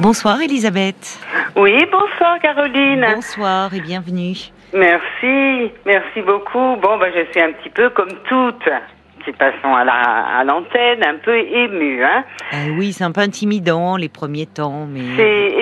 [0.00, 1.18] Bonsoir Elisabeth.
[1.56, 3.04] Oui, bonsoir Caroline.
[3.16, 4.36] Bonsoir et bienvenue.
[4.72, 6.76] Merci, merci beaucoup.
[6.76, 8.68] Bon, bah, je suis un petit peu comme toutes
[9.32, 9.92] passons à la
[10.38, 12.24] à l'antenne, un peu émue, hein.
[12.54, 15.00] Euh, oui, c'est un peu intimidant les premiers temps, mais.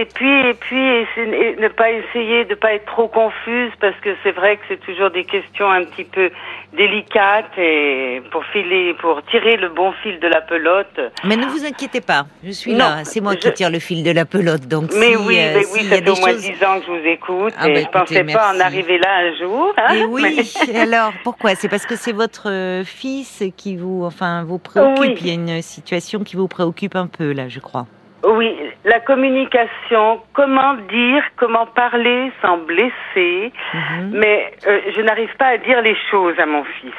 [0.01, 4.11] Et puis, et puis, et ne pas essayer de pas être trop confuse parce que
[4.23, 6.31] c'est vrai que c'est toujours des questions un petit peu
[6.77, 11.01] délicates et pour filer, pour tirer le bon fil de la pelote.
[11.25, 13.05] Mais ne vous inquiétez pas, je suis Non, là.
[13.05, 14.91] C'est moi je- qui tire le fil de la pelote, donc.
[14.99, 16.87] Mais si, oui, euh, mais s'il oui, ça fait au moins choses- dix ans que
[16.87, 19.75] je vous écoute Ah et bah, je pensais écoutez, pas en arriver là un jour.
[19.79, 20.45] Hein, Et oui.
[20.69, 21.55] mais- Alors pourquoi?
[21.55, 24.99] C'est parce que c'est votre euh, fils qui vous, enfin, vous préoccupe.
[25.01, 25.15] Oui.
[25.21, 27.87] Il y a une situation qui vous préoccupe un peu là, je crois.
[28.25, 34.11] Oui, la communication, comment dire, comment parler sans blesser, Mhm.
[34.15, 36.93] mais euh, je n'arrive pas à dire les choses à mon fils.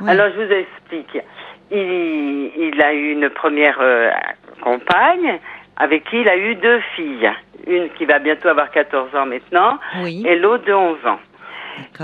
[0.00, 0.08] Oui.
[0.08, 1.22] Alors je vous explique.
[1.70, 4.10] Il, il a eu une première euh,
[4.62, 5.38] compagne
[5.76, 7.30] avec qui il a eu deux filles.
[7.66, 10.24] Une qui va bientôt avoir 14 ans maintenant Oui.
[10.26, 11.18] et l'autre de 11 ans.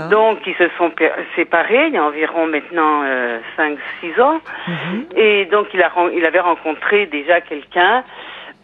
[0.09, 0.91] Donc ils se sont
[1.35, 3.03] séparés il y a environ maintenant
[3.57, 4.39] 5-6 ans.
[4.67, 5.05] Mhm.
[5.15, 8.03] Et donc il, a, il avait rencontré déjà quelqu'un.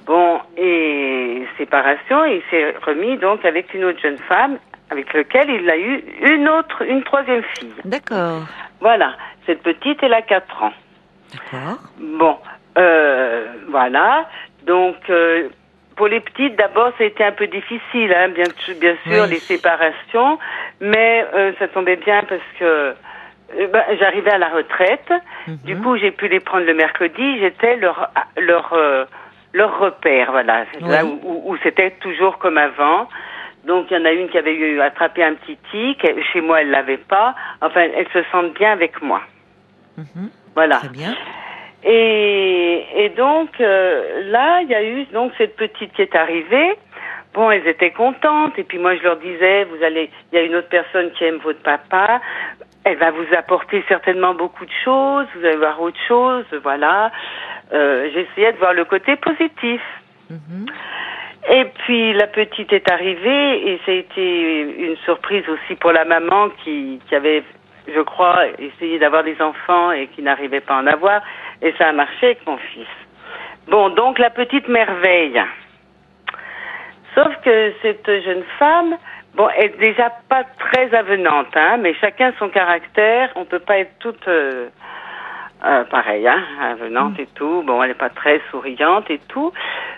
[0.06, 5.50] Bon, et séparation, et il s'est remis donc avec une autre jeune femme avec laquelle
[5.50, 7.74] il a eu une autre, une troisième fille.
[7.84, 8.44] D'accord.
[8.80, 10.74] Voilà, cette petite, elle a 4 ans.
[11.34, 11.80] D'accord.
[12.00, 12.38] Bon,
[12.78, 14.30] euh, voilà.
[14.66, 15.50] Donc, euh,
[15.96, 18.46] pour les petites, d'abord, ça a été un peu difficile, hein, bien,
[19.04, 19.30] sûr, Oui.
[19.30, 20.38] les séparations,
[20.82, 22.94] mais euh, ça tombait bien parce que euh,
[23.72, 25.12] ben, j'arrivais à la retraite.
[25.48, 25.58] Mhm.
[25.64, 27.40] Du coup, j'ai pu les prendre le mercredi.
[27.40, 29.06] J'étais leur leur euh,
[29.54, 30.90] leur repère, voilà, Oui.
[30.90, 33.08] là où, où- où c'était toujours comme avant.
[33.66, 36.06] Donc, il y en a une qui avait eu attrapé un petit tic.
[36.34, 37.34] Chez moi, elle l'avait pas.
[37.62, 39.22] Enfin, elles se sentent bien avec moi.
[39.98, 40.30] Mhm.
[40.56, 40.78] Voilà.
[40.78, 41.16] Très bien.
[41.86, 46.74] Et, et donc euh, là, il y a eu donc cette petite qui est arrivée.
[47.36, 48.58] Bon, elles étaient contentes.
[48.58, 51.26] Et puis moi, je leur disais, vous allez, il y a une autre personne qui
[51.26, 52.22] aime votre papa.
[52.86, 55.28] Elle va vous apporter certainement beaucoup de choses.
[55.36, 56.46] Vous allez voir autre chose.
[56.64, 57.12] Voilà.
[57.74, 59.82] Euh, J'essayais de voir le côté positif.
[60.30, 60.66] Mhm.
[61.52, 66.04] Et puis la petite est arrivée et ça a été une surprise aussi pour la
[66.04, 67.44] maman qui, qui avait,
[67.94, 71.22] je crois, essayé d'avoir des enfants et qui n'arrivait pas à en avoir.
[71.62, 72.88] Et ça a marché avec mon fils.
[73.68, 75.42] Bon, donc la petite merveille.
[77.16, 78.98] Sauf que cette jeune femme,
[79.36, 83.32] bon, elle est déjà pas très avenante, hein, mais chacun son caractère.
[83.36, 84.68] On peut pas être toute euh,
[85.66, 87.64] euh, pareille, hein, avenante et tout.
[87.66, 89.52] Bon, elle n'est pas très souriante et tout,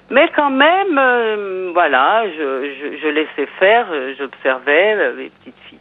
[0.10, 5.60] mais quand même, euh, voilà, je, je, je laissais faire, euh, j'observais euh, les petites
[5.68, 5.80] filles.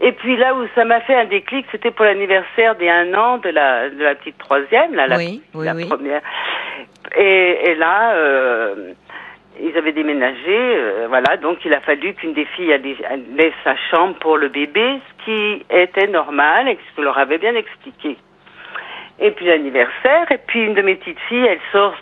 [0.00, 3.38] Et puis là où ça m'a fait un déclic, c'était pour l'anniversaire des un an
[3.38, 5.86] de la, de la petite troisième, là, la, Oui, oui, la oui.
[5.88, 6.20] première.
[7.16, 8.92] Et, et là, euh,
[9.58, 12.78] ils avaient déménagé, euh, voilà, donc il a fallu qu'une des filles
[13.36, 17.38] laisse sa chambre pour le bébé, ce qui était normal et que je leur avais
[17.38, 18.18] bien expliqué.
[19.18, 21.94] Et puis l'anniversaire, et puis une de mes petites filles, elle sort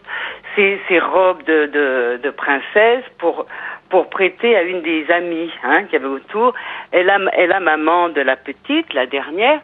[0.57, 3.47] ses, ses robes de, de, de princesse pour
[3.91, 6.55] pour prêter à une des amies hein, qu'il y avait autour.
[6.93, 9.61] Et la, et la maman de la petite, la dernière,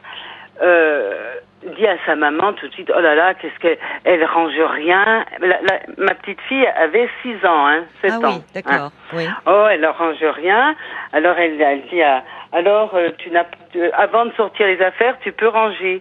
[0.62, 1.34] euh,
[1.76, 5.24] dit à sa maman tout de suite, oh là là, qu'est-ce qu'elle elle range rien.
[5.40, 8.30] La- la- ma petite fille avait 6 ans, hein, 7 Ah ans.
[8.30, 8.44] oui, hein.
[8.54, 8.90] d'accord.
[9.14, 9.26] Oui.
[9.46, 10.74] Oh, elle ne range rien.
[11.12, 12.22] Alors elle, elle dit à,
[12.52, 16.00] alors euh, tu n'as tu- avant de sortir les affaires, tu peux ranger.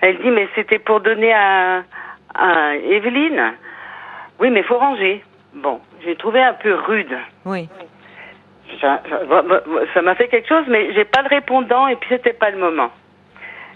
[0.00, 1.82] Elle dit mais c'était pour donner à,
[2.34, 3.54] à Evelyne.
[4.40, 5.24] Oui, mais faut ranger.
[5.54, 7.16] Bon, j'ai trouvé un peu rude.
[7.44, 7.68] Oui.
[8.80, 12.58] Ça m'a fait quelque chose, mais j'ai pas de répondant et puis c'était pas le
[12.58, 12.90] moment.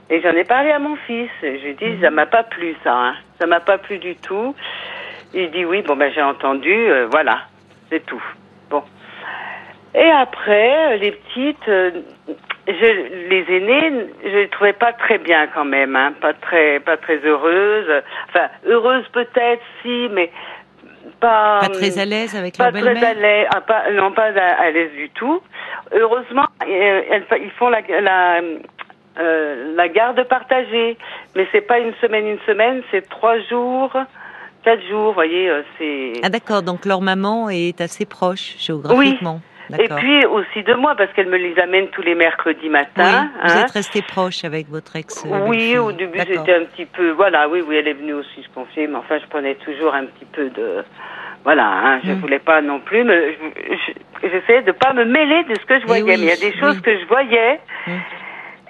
[0.08, 1.30] Et j'en ai parlé à mon fils.
[1.42, 3.14] Je lui ai dit, ça m'a pas plu ça, hein.
[3.38, 4.54] ça m'a pas plu du tout.
[5.32, 7.42] Il dit oui, bon ben j'ai entendu, euh, voilà,
[7.88, 8.22] c'est tout.
[8.68, 8.82] Bon.
[9.94, 11.90] Et après, les petites, euh,
[12.66, 16.96] je, les aînées, je les trouvais pas très bien quand même, hein, pas très, pas
[16.96, 18.02] très heureuses.
[18.28, 20.30] Enfin, heureuses peut-être, si, mais
[21.20, 21.60] pas.
[21.60, 24.26] Pas très à l'aise avec Pas leur très à belle-mère l'aise, ah, pas, non pas
[24.36, 25.40] à, à l'aise du tout.
[25.92, 28.40] Heureusement, euh, elles- ils font la, la,
[29.18, 30.96] euh, la garde partagée,
[31.34, 33.92] mais c'est pas une semaine, une semaine, c'est trois jours,
[34.64, 36.12] quatre jours, voyez, euh, c'est.
[36.22, 39.40] Ah d'accord, donc leur maman est assez proche géographiquement.
[39.78, 43.30] Et puis aussi de moi, parce qu'elle me les amène tous les mercredis oui, matin.
[43.44, 43.60] vous hein.
[43.64, 45.24] êtes resté proche avec votre ex.
[45.26, 48.42] euh, Oui, au début j'étais un petit peu, voilà, oui, oui, elle est venue aussi,
[48.42, 50.84] je confie, mais enfin je prenais toujours un petit peu de,
[51.44, 52.20] voilà, hein, je Mm.
[52.20, 53.74] voulais pas non plus, mais je-
[54.22, 56.30] je- j'essayais de pas me mêler de ce que je voyais, oui, mais il y
[56.32, 56.82] a des choses oui.
[56.82, 57.90] que je voyais, Mm.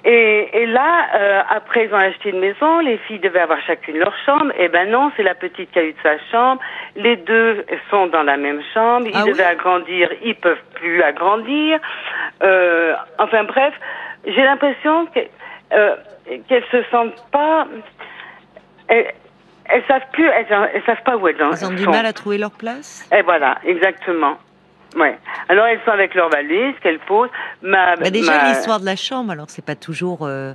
[0.05, 3.99] Et, et là, euh, après, ils ont acheté une maison, les filles devaient avoir chacune
[3.99, 4.52] leur chambre.
[4.58, 6.61] Eh ben non, c'est la petite qui a eu de sa chambre.
[6.97, 9.06] Les deux sont dans la même chambre.
[9.06, 11.79] Ils Ah oui devaient agrandir, ils peuvent plus agrandir.
[12.43, 13.75] Euh, enfin bref,
[14.26, 15.06] j'ai l'impression
[15.75, 15.97] euh,
[16.49, 17.67] qu'elles se sentent pas.
[18.88, 19.12] Elles,
[19.67, 21.91] elles savent plus, elles, elles savent pas où elles, Ils ont du sont.
[21.91, 23.08] mal à trouver leur place?
[23.17, 24.38] Et voilà, exactement.
[24.97, 25.17] Ouais.
[25.49, 27.31] Alors elles sont avec leur valise qu'elles posent.
[27.63, 30.53] Ma, Bah, Déjà, ma- l'histoire de la chambre, alors c'est pas toujours euh,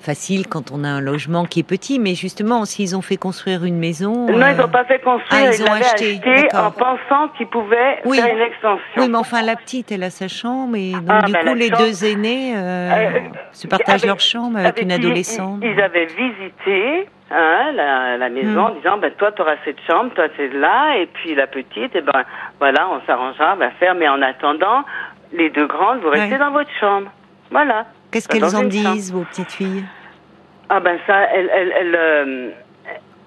[0.00, 3.64] facile quand on a un logement qui est petit, mais justement, s'ils ont fait construire
[3.64, 4.26] une maison.
[4.26, 6.20] Non, euh, ils n'ont pas fait construire, Ah, ils ils ont acheté,
[6.54, 8.16] en pensant qu'ils pouvaient Oui.
[8.18, 8.82] faire une extension.
[9.02, 11.54] Oui, mais enfin, la petite, elle a sa chambre, et donc Ah, du bah, coup,
[11.54, 13.10] les chambre- deux aînés euh, Euh,
[13.52, 15.60] se partagent avec- leur chambre avec une adolescente.
[15.62, 18.66] Ils, ils avaient visité hein, la, la maison Hmm.
[18.66, 21.94] en disant ben, toi, tu auras cette chambre, toi, c'est là, et puis la petite,
[21.96, 22.22] et ben
[22.58, 24.84] voilà, on s'arrangera, on va faire, mais en attendant,
[25.32, 26.38] les deux grandes, vous restez Ouais.
[26.38, 27.10] dans votre chambre.
[27.50, 27.86] Voilà.
[28.10, 28.68] Qu'est-ce qu'elles en chambre.
[28.68, 29.84] disent, vos petites filles?
[30.70, 32.50] Ah ben ça, elles, elles, elles, euh,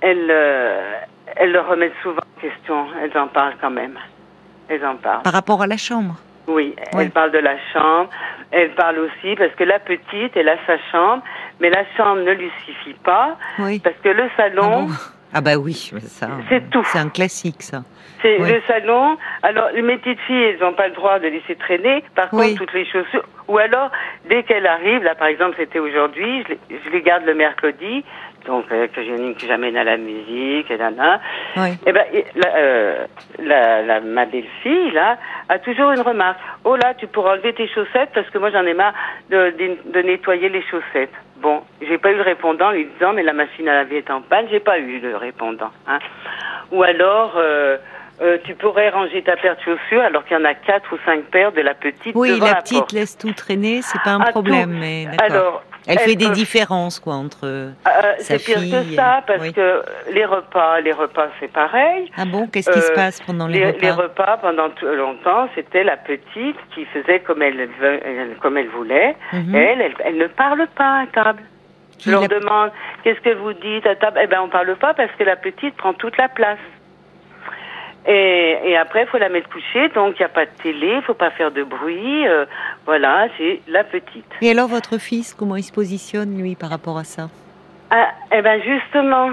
[0.01, 0.91] elles, euh,
[1.35, 2.85] elles le remettent souvent en question.
[3.03, 3.97] Elles en parlent quand même.
[4.69, 5.23] Elles en parlent.
[5.23, 6.15] par rapport à la chambre?
[6.47, 7.03] Oui, Ouais.
[7.05, 8.09] elles parlent de la chambre.
[8.51, 11.23] Elles parlent aussi parce que la petite, elle a sa chambre,
[11.59, 13.79] mais la chambre ne lui suffit pas Oui.
[13.79, 14.89] parce que le Ah, salon, bon?
[15.33, 16.27] Ah bah oui, ça.
[16.49, 16.83] C'est tout.
[16.85, 17.83] C'est un classique, ça.
[18.21, 18.51] c'est Oui.
[18.51, 19.17] le salon.
[19.43, 22.03] Alors mes petites filles, elles n'ont pas le droit de laisser traîner.
[22.15, 22.49] Par Oui.
[22.49, 23.23] contre, toutes les chaussures.
[23.47, 23.89] Ou alors,
[24.29, 28.03] dès qu'elles arrivent, là par exemple, c'était aujourd'hui, je les garde le mercredi.
[28.45, 31.19] Donc euh, que que j'amène à la musique, et là, là.
[31.57, 31.69] Oui.
[31.85, 33.05] Eh ben, et la, euh,
[33.39, 35.17] la, la- ma belle-fille, là,
[35.47, 36.39] a toujours une remarque.
[36.63, 38.93] Oh là, tu pourras enlever tes chaussettes parce que moi j'en ai marre
[39.29, 41.13] de, de, de nettoyer les chaussettes.
[41.37, 44.11] Bon, j'ai pas eu le répondant en lui disant, mais la machine à laver est
[44.11, 45.71] en panne, j'ai pas eu le répondant.
[45.87, 45.99] Hein.
[46.71, 47.77] Ou alors, euh,
[48.21, 50.97] euh, tu pourrais ranger ta paire de chaussures alors qu'il y en a quatre ou
[51.05, 52.91] cinq paires de la petite Oui, devant la la petite porte.
[52.91, 55.07] laisse tout traîner, c'est pas un Ah, problème, mais.
[55.19, 57.45] Alors, Elle fait des différences, quoi, entre.
[57.47, 57.71] euh,
[58.19, 59.53] sa c'est pire fille, que ça parce oui.
[59.53, 59.81] que
[60.11, 62.11] les repas, les repas c'est pareil.
[62.17, 64.85] Ah bon, qu'est-ce qui se Euh, passe pendant les, Les, repas les repas, pendant tout
[64.85, 69.15] longtemps, c'était la petite qui faisait comme elle, elle- comme elle voulait.
[69.33, 69.55] Mhm.
[69.55, 71.41] Elle, elle, elle ne parle pas à table.
[72.03, 72.71] Je leur demande
[73.03, 74.19] qu'est-ce que vous dites à table?
[74.23, 76.57] Eh ben, on parle pas parce que la petite prend toute la place.
[78.07, 80.95] Et, et après, il faut la mettre coucher, donc il n'y a pas de télé,
[80.97, 82.27] il faut pas faire de bruit.
[82.27, 82.45] euh,
[82.85, 84.25] voilà, c'est la petite.
[84.41, 87.29] Et alors, votre fils, comment il se positionne, lui, par rapport à ça?
[87.91, 89.31] Ah, eh ben justement.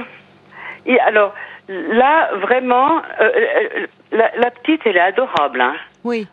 [0.85, 1.33] Et alors
[1.69, 5.61] là, vraiment, euh, euh, la, la petite, elle est adorable.
[5.61, 5.75] Hein.
[6.05, 6.27] Oui,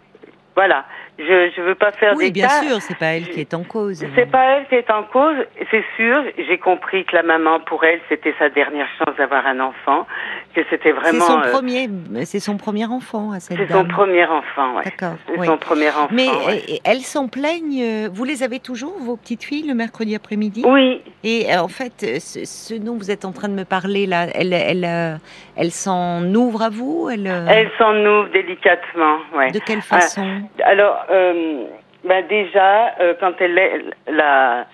[0.55, 0.85] Voilà.
[1.17, 2.61] Je je veux pas faire oui, des bien cas.
[2.63, 4.05] sûr, c'est pas elle qui est en cause.
[4.15, 5.37] C'est pas elle qui est en cause,
[5.71, 6.23] c'est sûr.
[6.37, 10.05] J'ai compris que la maman, pour elle, c'était sa dernière chance d'avoir un enfant,
[10.53, 11.25] que c'était C'est vraiment.
[11.25, 11.89] son euh, premier,
[12.25, 14.83] c'est son premier enfant à cette c'est son premier enfant, ouais.
[14.83, 15.47] D'accord, C'est oui.
[15.47, 16.09] son premier enfant.
[16.11, 16.81] Mais ouais.
[16.83, 17.81] elles s'en plaignent.
[17.81, 20.63] euh, Vous les avez toujours, vos petites filles, le mercredi après-midi?
[20.67, 24.05] Oui, Et euh, en fait, ce, ce dont vous êtes en train de me parler
[24.05, 25.19] là, elle, elle,
[25.55, 29.51] elle s'en ouvre à vous elle, elle s'en ouvre délicatement, ouais.
[29.51, 30.41] De quelle façon?
[30.63, 31.65] Alors, euh,
[32.03, 34.65] ben déjà, euh, quand elle est la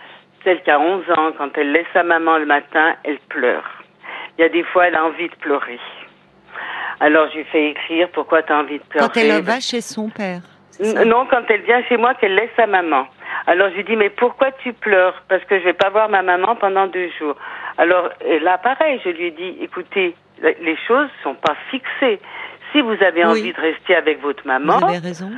[0.44, 3.64] celle qui a 11 ans, quand elle laisse sa maman le matin, elle pleure.
[4.38, 5.80] Il y a des fois, elle a envie de pleurer.
[7.00, 9.06] Alors, je lui fais écrire pourquoi tu as envie de pleurer.
[9.08, 10.42] Quand elle va chez son père
[11.06, 13.06] Non, quand elle vient chez moi, qu'elle laisse sa maman.
[13.48, 15.22] Alors je lui dis, mais pourquoi tu pleures?
[15.28, 17.36] Parce que je vais pas voir ma maman pendant deux jours.
[17.78, 18.10] Alors
[18.42, 22.20] là, pareil, je lui ai dit, écoutez, les choses sont pas fixées.
[22.72, 23.32] Si vous avez Oui.
[23.32, 25.32] envie de rester avec votre maman, Vous avez raison.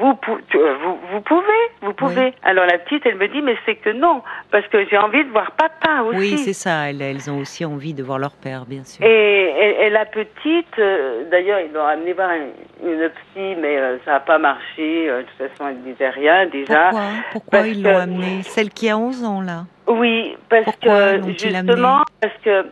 [0.00, 0.18] Vous,
[0.54, 2.26] euh, vous, vous pouvez, vous pouvez.
[2.26, 2.34] Oui.
[2.42, 5.30] Alors la petite, elle me dit, mais c'est que non, parce que j'ai envie de
[5.30, 6.18] voir papa aussi.
[6.18, 6.88] Oui, c'est ça.
[6.90, 9.04] Elles, elles ont aussi envie de voir leur père, bien sûr.
[9.06, 13.76] Et, et- et la petite, euh, d'ailleurs, ils l'ont amené voir une, une psy, mais
[13.78, 15.08] euh, ça n'a pas marché.
[15.10, 16.90] euh, de toute façon, elle disait rien déjà.
[16.90, 17.08] Pourquoi?
[17.32, 18.42] Pourquoi ils l'ont amenée?
[18.42, 22.66] Celle qui a 11 ans, là Oui, parce Pourquoi que justement, parce que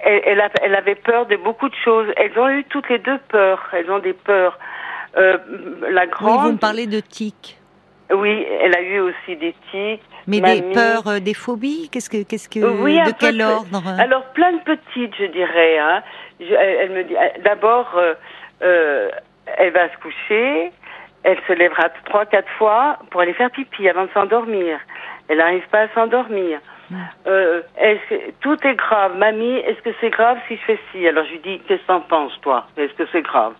[0.00, 2.06] elle, elle, a- elle avait peur de beaucoup de choses.
[2.16, 3.62] Elles ont eu toutes les deux peur.
[3.72, 4.58] Elles ont des peurs.
[5.16, 5.38] Euh,
[5.90, 7.58] la Oui, grande, vous me parlez de tics.
[8.12, 10.02] oui, elle a eu aussi des tics.
[10.26, 10.60] Mais Mamie.
[10.60, 13.80] des peurs, euh, des phobies Qu'est-ce que, qu'est-ce que, Oui, de quel ordre?
[13.98, 15.78] Alors plein de petites, je dirais.
[15.78, 16.02] Hein.
[16.40, 18.14] Je- elle, elle me dit, d'abord, euh,
[18.62, 19.08] euh,
[19.56, 20.72] elle va se coucher,
[21.22, 24.78] elle se lèvera trois, quatre fois pour aller faire pipi avant de s'endormir.
[25.28, 26.58] Elle n'arrive pas à s'endormir.
[26.90, 26.96] Mm.
[27.28, 29.16] Euh, est-ce que- tout est grave?
[29.16, 31.06] Mamie, est-ce que c'est grave si je fais ci?
[31.06, 32.66] Alors je lui dis, qu'est-ce que t'en penses, toi?
[32.76, 33.54] Est-ce que c'est grave?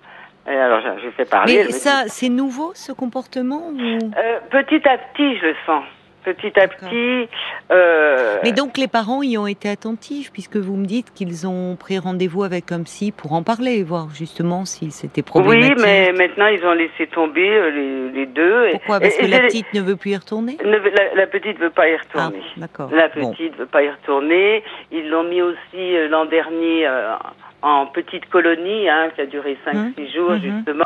[0.47, 1.65] Alors je, fais parler.
[1.67, 3.79] Mais ça, c'est nouveau ce comportement ou...
[3.81, 5.85] euh, petit à petit, je le sens.
[6.25, 7.29] petit à petit.
[7.71, 11.77] Euh, Mais donc les parents y ont été attentifs puisque vous me dites qu'ils ont
[11.77, 15.75] pris rendez-vous avec un psy pour en parler, voir justement si c'était problématique.
[15.79, 18.71] Oui, mais maintenant ils ont laissé tomber euh, les, les deux.
[18.73, 19.01] Pourquoi?
[19.01, 20.57] Parce Et- que et la petite ne veut plus y retourner?
[20.65, 22.43] Ne la, la petite veut pas y Ah, retourner.
[22.57, 22.91] d'accord.
[22.93, 23.31] La Bon.
[23.33, 24.63] petite veut pas y retourner.
[24.93, 27.15] Ils l'ont mis aussi euh, l'an dernier euh,
[27.63, 30.41] en petite colonie, hein, qui a duré 5-6 Mhm, jours mhm.
[30.41, 30.85] justement.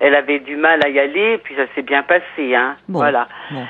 [0.00, 2.54] Elle avait du mal à y aller, puis ça s'est bien passé.
[2.54, 2.76] Hein.
[2.88, 3.28] Bon, Voilà.
[3.50, 3.64] bon.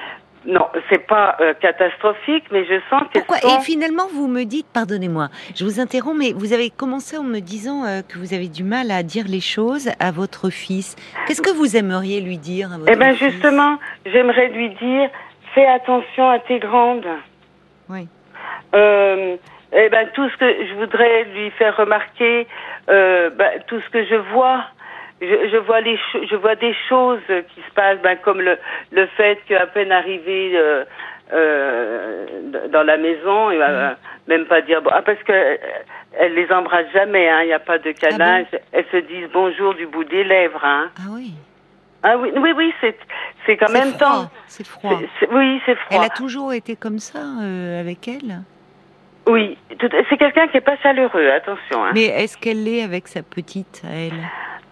[0.48, 3.38] Non, c'est pas euh, catastrophique, mais je sens qu'elles Pourquoi?
[3.38, 3.58] sont...
[3.58, 7.40] Et finalement, vous me dites, pardonnez-moi, je vous interromps, mais vous avez commencé en me
[7.40, 10.94] disant euh, que vous avez du mal à dire les choses à votre fils.
[11.26, 13.32] Qu'est-ce que vous aimeriez lui dire à votre Eh fils?
[13.32, 15.10] justement, j'aimerais lui dire,
[15.52, 17.06] fais attention à tes grandes.
[17.88, 18.06] Oui.
[18.74, 19.36] Euh,
[19.72, 22.46] eh ben tout ce que je voudrais lui faire remarquer,
[22.88, 24.64] euh, ben, tout ce que je vois,
[25.20, 27.20] je, je vois les, cho- je vois des choses
[27.54, 28.58] qui se passent, ben, comme le
[28.92, 30.84] le fait qu'à peine arrivé euh,
[31.32, 32.26] euh,
[32.68, 33.94] dans la maison, il va euh,
[34.28, 35.58] même pas dire bon, ah, parce que
[36.18, 39.28] elle les embrasse jamais, hein, il n'y a pas de câlin, bon elles se disent
[39.32, 40.90] bonjour du bout des lèvres, hein.
[40.98, 41.32] Ah oui.
[42.02, 42.96] Ah oui, oui, oui, c'est
[43.46, 44.92] c'est C'est même froid, temps, C'est froid.
[45.32, 45.96] oui, c'est froid.
[45.98, 48.42] Elle a toujours été comme ça euh, avec elle?
[49.26, 49.58] Oui,
[50.08, 51.84] c'est quelqu'un qui est pas chaleureux, attention.
[51.84, 51.90] Hein.
[51.94, 54.12] Mais est-ce qu'elle l'est avec sa petite à elle?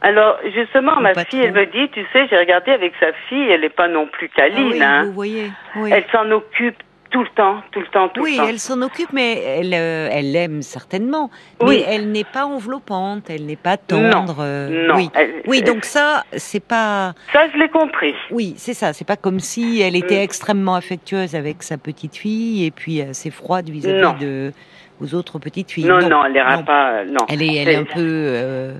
[0.00, 1.42] Alors, justement, Ou ma fille, trop.
[1.42, 4.30] elle me dit, tu sais, j'ai regardé avec sa fille, elle n'est pas non plus
[4.36, 5.04] Ah câline, oui, hein.
[5.06, 5.50] Vous voyez.
[5.76, 5.90] Oui.
[5.92, 6.76] Elle s'en occupe
[7.14, 8.48] tout le temps, tout le temps, tout Oui, le temps.
[8.48, 11.30] elle s'en occupe, mais elle, euh, elle l'aime certainement.
[11.60, 11.76] Oui.
[11.86, 14.38] Mais elle n'est pas enveloppante, elle n'est pas tendre.
[14.40, 14.96] euh, non.
[14.96, 15.10] Oui.
[15.14, 17.14] elle- oui, elle- donc ça, c'est pas.
[17.32, 18.14] Ça, je l'ai compris.
[18.32, 18.92] Oui, c'est ça.
[18.92, 20.22] C'est pas comme si elle était Mm.
[20.24, 23.72] extrêmement affectueuse avec sa petite fille et puis assez froide Non.
[23.74, 24.52] vis-à-vis de
[25.00, 25.84] aux autres petites filles.
[25.86, 26.64] Non, non, elle n'ira non.
[26.64, 27.26] pas, euh, non.
[27.28, 27.92] Elle est, elle est un peu.
[28.00, 28.74] euh,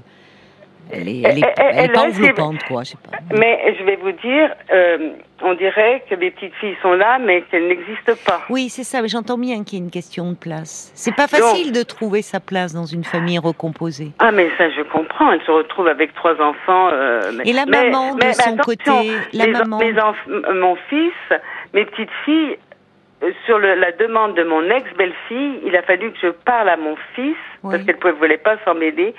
[0.93, 2.83] elle est, elle est, Elle- elle- elle est pas elle, c'est- enveloppante, quoi.
[2.85, 3.19] Je sais pas.
[3.37, 5.11] Mais je vais vous dire, euh,
[5.43, 8.43] on dirait que les petites filles sont là, mais qu'elles n'existent pas.
[8.51, 9.03] Oui, c'est ça.
[9.03, 10.91] mais J'entends bien qu'il y a une question de place.
[10.95, 14.13] C'est pas facile de trouver sa place dans une famille recomposée.
[14.19, 15.33] Ah, mais ça, je comprends.
[15.33, 16.89] Elle se retrouve avec trois enfants.
[16.93, 18.63] euh, mais- Et la mais- maman, de mais son attention,
[18.97, 19.79] côté, la mes- maman.
[19.79, 21.13] mes enf- mon fils,
[21.73, 22.57] mes petites filles,
[23.47, 26.95] sur le- la demande de mon ex-belle-fille, il a fallu que je parle à mon
[27.15, 27.73] fils, Oui.
[27.75, 29.15] parce qu'elle ne voulait pas s'en mêler.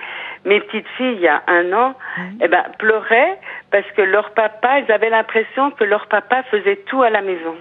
[0.45, 1.95] Mes petites filles, il y a un an,
[2.41, 3.39] eh ben, pleuraient
[3.71, 7.55] parce que leur papa, ils avaient l'impression que leur papa faisait tout à la maison.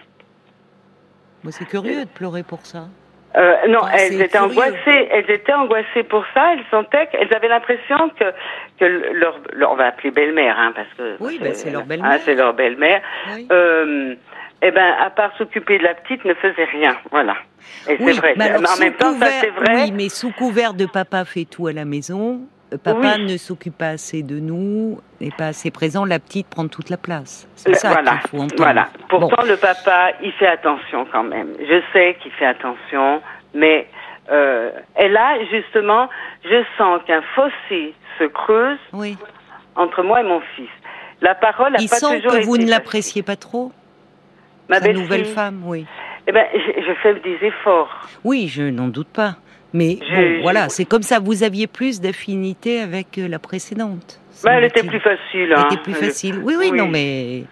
[1.51, 2.89] C'est curieux de pleurer pour ça.
[3.37, 4.45] Euh, non, Ah, elles étaient curieux.
[4.53, 5.09] angoissées.
[5.11, 6.53] Elles étaient angoissées pour ça.
[6.53, 8.25] Elles sentaient qu'elles avaient l'impression que,
[8.79, 11.85] que leur, leur- on va appeler belle-mère, hein, parce que Oui, ben, c'est leur ah,
[11.89, 12.21] belle-mère.
[12.25, 13.03] c'est leur belle-mère.
[13.35, 13.49] Oui.
[13.51, 14.15] Euh,
[14.63, 16.97] eh ben, à part s'occuper de la petite, ne faisait rien.
[17.11, 17.35] Voilà.
[17.89, 18.35] Et c'est vrai.
[18.37, 19.75] mais alors, en sous même temps, ça couvert- c'est vrai.
[19.85, 22.41] Oui, mais sous couvert de papa fait tout à la maison,
[22.77, 23.25] papa Oui.
[23.33, 26.97] ne s'occupe pas assez de nous, n'est pas assez présent, la petite prend toute la
[26.97, 27.49] place.
[27.57, 28.13] C'est Le- ça voilà.
[28.19, 28.55] qu'il faut entendre.
[28.63, 28.89] Voilà.
[29.11, 29.21] Bon.
[29.21, 31.49] Pourtant, le papa, il fait attention quand même.
[31.61, 33.21] Je sais qu'il fait attention,
[33.55, 33.87] mais
[34.31, 36.09] euh, et là, justement,
[36.45, 39.17] je sens qu'un fossé se creuse Oui.
[39.77, 40.69] entre moi et mon fils.
[41.21, 43.73] La parole a Il pas sent toujours que été vous ne l'appréciez pas trop,
[44.69, 45.85] Ma nouvelle femme, oui.
[46.27, 48.09] Eh ben, je, je fais des efforts.
[48.25, 49.37] Oui, je n'en doute pas.
[49.75, 51.19] Mais bon, voilà, c'est comme ça.
[51.19, 54.21] Vous aviez plus d'affinité avec euh, la précédente.
[54.45, 55.19] Ben, elle était plus facile.
[55.35, 55.67] Elle hein.
[55.71, 56.39] était plus facile.
[56.43, 56.79] Oui, oui, Oui.
[56.79, 57.43] non, mais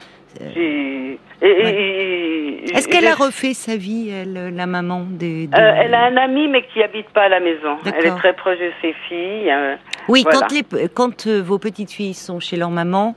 [0.55, 5.47] J'ai- et- et- et- est-ce qu'elle a refait sa vie, elle, euh, la maman des,
[5.49, 7.77] des- Euh, elle a un ami, mais qui habite pas à la maison.
[7.85, 9.51] Elle est très proche de ses filles.
[9.51, 9.75] euh,
[10.09, 10.39] Oui, Voilà.
[10.49, 13.17] quand, les, quand euh, vos petites filles sont chez leur maman,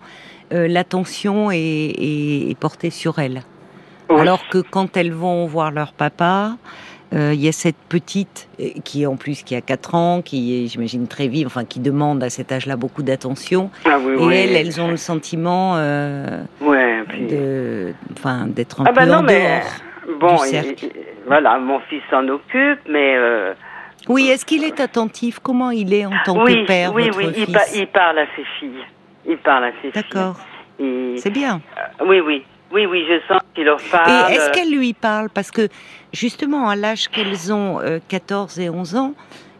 [0.51, 3.43] euh, l'attention est, est- est portée sur elles.
[4.09, 4.19] oui.
[4.21, 6.57] Alors que quand elles vont voir leur papa,
[7.13, 10.63] euh, il y a cette petite euh, qui en plus qui a 4 ans, qui
[10.63, 13.69] est j'imagine très vive, enfin qui demande à cet âge-là beaucoup d'attention.
[13.85, 14.35] Ah oui, Et oui.
[14.35, 19.05] elles, elles ont le sentiment euh, Ouais, puis- de, enfin, d'être un Ah peu ben
[19.07, 19.59] non, en mais
[20.07, 20.19] dehors.
[20.19, 20.85] bon, du il- cercle.
[20.85, 20.91] il-
[21.27, 23.53] voilà, mon fils s'en occupe, mais euh,
[24.09, 25.39] Oui, est-ce qu'il est attentif?
[25.39, 27.53] Comment il est en tant oui, que père, oui, votre oui, il, fils?
[27.53, 28.83] pa- il parle à ses filles.
[29.27, 30.03] Il parle à ses filles.
[30.03, 30.37] D'accord,
[30.79, 31.61] Et- c'est bien.
[31.77, 34.31] euh, oui, oui, oui, oui, je sens leur parle.
[34.31, 35.29] Et est-ce qu'elle lui parle?
[35.29, 35.67] Parce que
[36.13, 39.13] justement, à l'âge qu'elles ont, euh, 14 et 11 ans,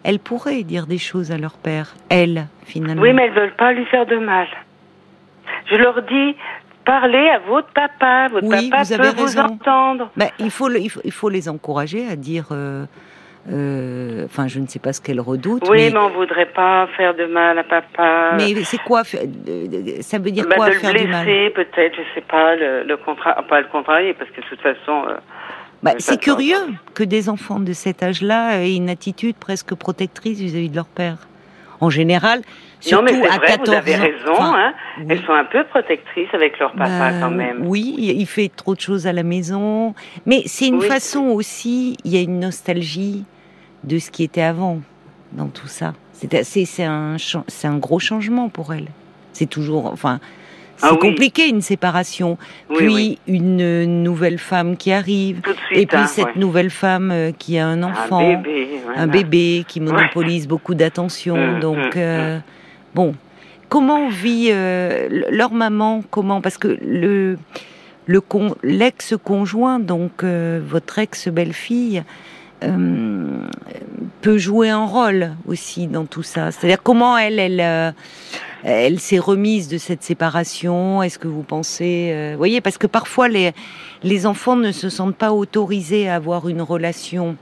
[0.04, 3.02] elles pourraient dire des choses à leur père, elles, finalement.
[3.02, 4.48] Oui, mais elles veulent pas lui faire de mal.
[5.72, 6.36] Je leur dis,
[6.86, 8.28] parlez à votre papa.
[8.32, 9.42] Votre Oui, papa vous avez vous raison.
[9.42, 10.12] entendre.
[10.16, 12.48] Ben, il, faut le- il, faut, il faut les encourager à dire...
[12.52, 12.86] euh,
[13.52, 16.88] euh, Enfin, je ne sais pas ce qu'elles redoutent, Oui, mais, mais on voudrait pas
[16.98, 18.34] faire de mal à papa.
[18.38, 21.50] mais c'est quoi euh, Ça veut dire Bah, quoi de le faire du mal blesser,
[21.52, 25.04] peut-être, je sais pas, le, le contrat, pas le contrarier, parce que de toute façon,
[25.10, 25.16] euh,
[25.84, 26.58] Bah, Mais C'est curieux
[26.96, 31.18] que des enfants de cet âge-là aient une attitude presque protectrice vis-à-vis de leur père.
[31.82, 32.42] En général,
[32.80, 34.00] surtout non, mais à vrai, 14 vous avez ans.
[34.02, 34.32] raison.
[34.32, 34.74] Enfin, hein.
[35.00, 35.06] oui.
[35.10, 37.68] Elles sont un peu protectrices avec leur papa Bah, quand même.
[37.68, 39.94] Oui, il fait trop de choses à la maison.
[40.26, 40.88] Mais c'est une Oui.
[40.88, 43.26] façon aussi, il y a une nostalgie
[43.86, 44.80] de ce qui était avant
[45.34, 45.94] dans tout ça.
[46.14, 48.88] C'est c'est un, c'est un gros changement pour elle.
[49.34, 50.20] C'est toujours, enfin,
[50.78, 51.00] c'est Ah oui.
[51.00, 52.38] compliqué une séparation.
[52.70, 53.20] Oui, puis oui.
[53.28, 55.42] une nouvelle femme qui arrive.
[55.68, 55.80] Suite.
[55.80, 56.32] Et puis hein, cette ouais.
[56.38, 58.68] nouvelle femme euh, qui a un enfant, Un bébé.
[58.86, 59.02] voilà.
[59.02, 61.36] un bébé qui monopolise beaucoup d'attention.
[61.58, 62.40] Mm, donc, mm, euh,
[62.94, 63.14] bon,
[63.70, 67.38] comment vit euh, leur maman Comment Parce que le
[68.08, 72.04] le con- l'ex-conjoint, donc euh, votre ex-belle-fille,
[72.66, 73.48] euh,
[74.22, 76.52] peut jouer un rôle aussi dans tout ça.
[76.52, 77.92] C'est-à-dire comment elle, elle, euh,
[78.64, 81.04] elle s'est remise de cette séparation.
[81.04, 83.52] Est-ce que vous pensez, euh, vous voyez, parce que parfois les
[84.04, 87.36] les enfants ne se sentent pas autorisés à avoir une relation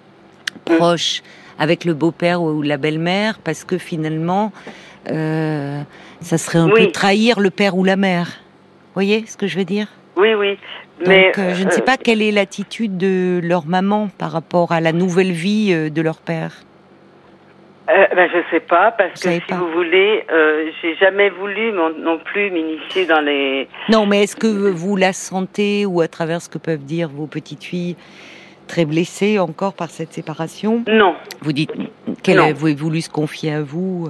[0.66, 1.22] proche
[1.60, 4.52] avec le beau-père ou la belle-mère parce que finalement,
[5.12, 5.82] euh,
[6.22, 6.86] ça serait un Oui.
[6.86, 8.28] peu trahir le père ou la mère.
[8.28, 9.88] Vous voyez ce que je veux dire?
[10.16, 10.58] Oui, oui.
[11.00, 14.72] Donc, euh, je ne sais euh, pas quelle est l'attitude de leur maman par rapport
[14.72, 16.54] à la nouvelle vie euh, de leur père.
[17.90, 19.56] Euh, ben, je sais pas parce Vous que si pas.
[19.58, 23.68] vous voulez, euh, j'ai jamais voulu mon- non plus m'initier dans les.
[23.90, 27.28] Non, mais est-ce que vous la sentez ou à travers ce que peuvent dire vos
[27.28, 27.98] petites filles
[28.68, 30.84] très blessées encore par cette séparation?
[30.88, 31.72] Non, Vous dites
[32.22, 32.44] qu'elle Non.
[32.52, 34.08] avait voulu se confier à vous.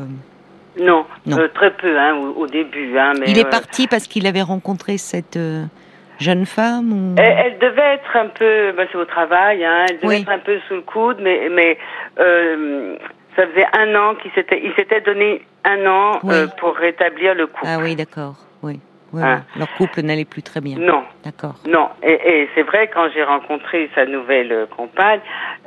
[0.80, 1.40] non, Non.
[1.40, 2.96] Euh, très peu hein, au, au début.
[3.00, 5.40] Hein, mais, Il est parti parce qu'il avait rencontré cette
[6.24, 7.15] jeune femme ou...
[7.18, 10.22] Elle, elle devait être un peu, ben, c'est au travail, hein, elle devait Oui.
[10.22, 11.77] être un peu sous le coude, mais, mais
[12.20, 12.96] euh,
[13.36, 16.34] ça faisait un an qu'il s'était, il s'était donné un an Oui.
[16.34, 17.65] euh, pour rétablir le couple.
[17.68, 18.36] Ah oui, d'accord.
[18.63, 18.80] Oui.
[19.13, 19.42] Oui, Ah.
[19.56, 19.60] oui.
[19.60, 20.77] Leur couple n'allait plus très bien.
[20.80, 21.53] Non, D'accord.
[21.68, 21.89] non.
[22.01, 25.20] Et, et c'est vrai quand j'ai rencontré sa nouvelle euh, compagne,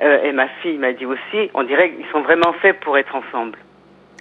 [0.02, 3.14] euh, et ma fille m'a dit aussi, on dirait qu'ils sont vraiment faits pour être
[3.14, 3.56] ensemble,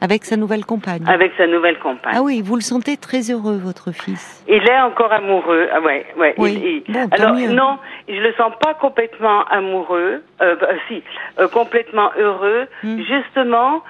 [0.01, 1.03] Avec sa nouvelle compagne.
[1.07, 2.13] avec sa nouvelle compagne.
[2.17, 4.43] Ah oui, vous le sentez très heureux, votre fils.
[4.47, 5.67] Il est encore amoureux.
[5.73, 6.35] Ah ouais, ouais.
[6.37, 6.53] Oui.
[6.53, 7.47] il- il- Bon, Alors mieux.
[7.49, 10.21] non, je le sens pas complètement amoureux.
[10.41, 11.01] Euh, bah, si,
[11.39, 13.01] euh, complètement heureux, Hmm.
[13.03, 13.83] justement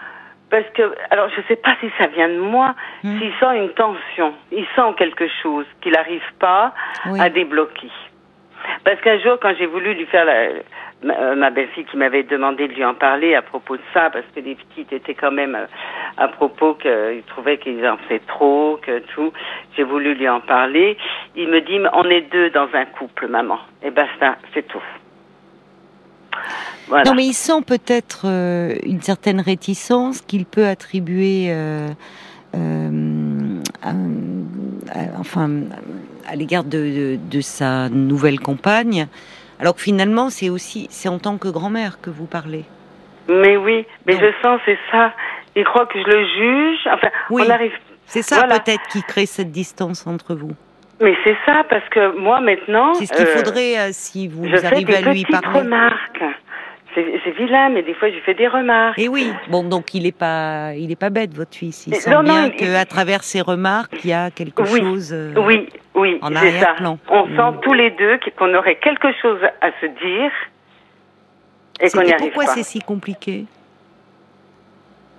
[0.52, 0.84] parce que.
[1.10, 2.76] Alors je sais pas si ça vient de moi.
[3.04, 3.18] Hmm.
[3.20, 6.74] S'il sent une tension, il sent quelque chose qu'il n'arrive pas
[7.10, 7.20] Oui.
[7.20, 7.90] à débloquer.
[8.84, 10.50] Parce qu'un jour, quand j'ai voulu lui faire la,
[11.04, 14.10] ma, euh, ma belle-fille qui m'avait demandé de lui en parler à propos de ça,
[14.12, 15.66] parce que les petites étaient quand même euh,
[16.18, 19.32] à propos qu'ils trouvaient qu'ils en faisaient trop, que tout.
[19.76, 20.98] J'ai voulu lui en parler.
[21.36, 23.60] Il me dit, on est deux dans un couple, maman.
[23.84, 24.82] Et basta, c'est tout.
[26.90, 31.52] Non, mais il sent peut-être euh, une certaine réticence qu'il peut attribuer,
[33.82, 35.50] à- enfin,
[36.28, 39.08] à l'égard de sa nouvelle compagne.
[39.60, 42.66] Alors que finalement, c'est aussi, c'est en tant que grand-mère que vous parlez.
[43.28, 45.14] Mais oui, mais je sens, c'est ça.
[45.56, 46.80] Il croit que je le juge.
[46.92, 47.44] Enfin, Oui.
[47.48, 47.72] on arrive.
[48.06, 48.60] C'est ça Voilà.
[48.60, 50.52] peut-être qui crée cette distance entre vous.
[51.02, 52.94] Mais c'est ça, parce que moi, maintenant.
[52.94, 55.60] C'est ce qu'il euh, faudrait euh, si vous Je fais arrivez des à lui parler.
[55.60, 56.24] remarques.
[56.94, 58.98] C'est vilain, mais des fois, je fais des remarques.
[58.98, 61.88] Et oui, bon, donc il est pas, il est pas bête votre fils.
[61.88, 64.80] Il Mais sent non, bien il- qu'à travers ses remarques, il y a quelque Oui,
[64.80, 65.12] chose.
[65.12, 66.98] euh, Oui, oui, en arrière-plan.
[67.10, 67.36] On Mm.
[67.38, 70.32] sent tous les deux qu'on aurait quelque chose à se dire
[71.82, 72.52] et qu'on n'y arrive pourquoi pas.
[72.52, 73.46] c'est si compliqué?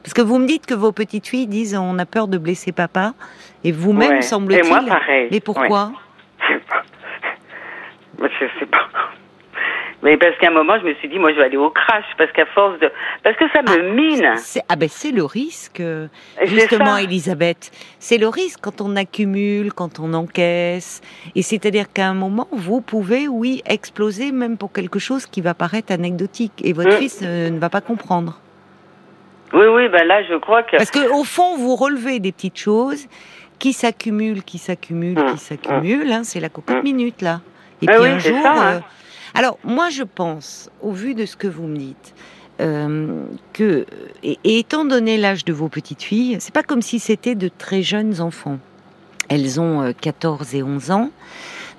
[0.02, 2.70] Parce que vous me dites que vos petites filles disent on a peur de blesser
[2.72, 3.14] papa,
[3.64, 4.22] et vous-même Ouais.
[4.22, 4.64] semble-t-il.
[4.64, 5.28] Et moi, pareil.
[5.32, 5.90] Mais pourquoi?
[6.48, 6.82] Je sais pas.
[8.22, 8.88] Je sais pas.
[10.02, 12.04] Mais parce qu'à un moment, je me suis dit, moi, je vais aller au crash,
[12.18, 12.90] parce qu'à force de...
[13.24, 14.32] Parce que ça me mine.
[14.36, 16.06] C'est- Ah ben c'est le risque, euh,
[16.44, 16.98] justement.
[16.98, 17.70] Elisabeth.
[17.98, 21.00] C'est le risque quand on accumule, quand on encaisse.
[21.34, 25.54] Et c'est-à-dire qu'à un moment, vous pouvez, oui, exploser même pour quelque chose qui va
[25.54, 26.52] paraître anecdotique.
[26.62, 26.98] Et votre Mm.
[26.98, 28.38] fils euh, ne va pas comprendre.
[29.54, 30.76] Oui, oui, ben là, je crois que...
[30.76, 33.06] Parce que au fond, vous relevez des petites choses
[33.58, 35.32] qui s'accumulent, qui s'accumulent, Mm.
[35.32, 36.12] qui s'accumulent.
[36.12, 36.82] hein, c'est la cocotte Mm.
[36.82, 37.40] minute là.
[37.82, 38.42] Et Ah puis oui, un jour.
[38.42, 38.72] ça, hein.
[38.74, 38.80] euh,
[39.36, 42.14] Alors moi, je pense, au vu de ce que vous me dites,
[42.62, 43.22] euh,
[43.52, 43.84] que
[44.22, 47.82] et, étant donné l'âge de vos petites filles, c'est pas comme si c'était de très
[47.82, 48.58] jeunes enfants.
[49.28, 51.10] Elles ont euh, 14 et 11 ans,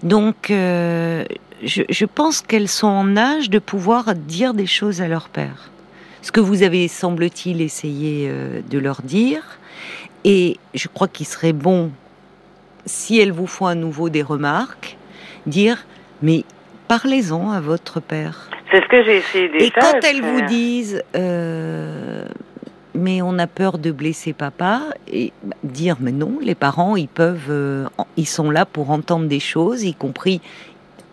[0.04, 1.26] donc euh,
[1.64, 5.72] je, pense qu'elles sont en âge de pouvoir dire des choses à leur père.
[6.22, 9.58] Ce que vous avez, semble-t-il, essayé euh, de leur dire.
[10.24, 11.90] Et je crois qu'il serait bon,
[12.86, 14.98] si elles vous font à nouveau des remarques,
[15.48, 15.88] dire,
[16.22, 16.44] mais
[16.88, 18.50] parlez-en à votre père.
[18.72, 19.66] C'est ce que j'ai essayé déjà.
[19.66, 22.26] Et quand elles vous euh, disent, euh,
[22.94, 25.32] mais on a peur de blesser papa, et
[25.64, 27.86] dire, mais non, les parents, ils peuvent, euh,
[28.18, 30.42] ils sont là pour entendre des choses, y compris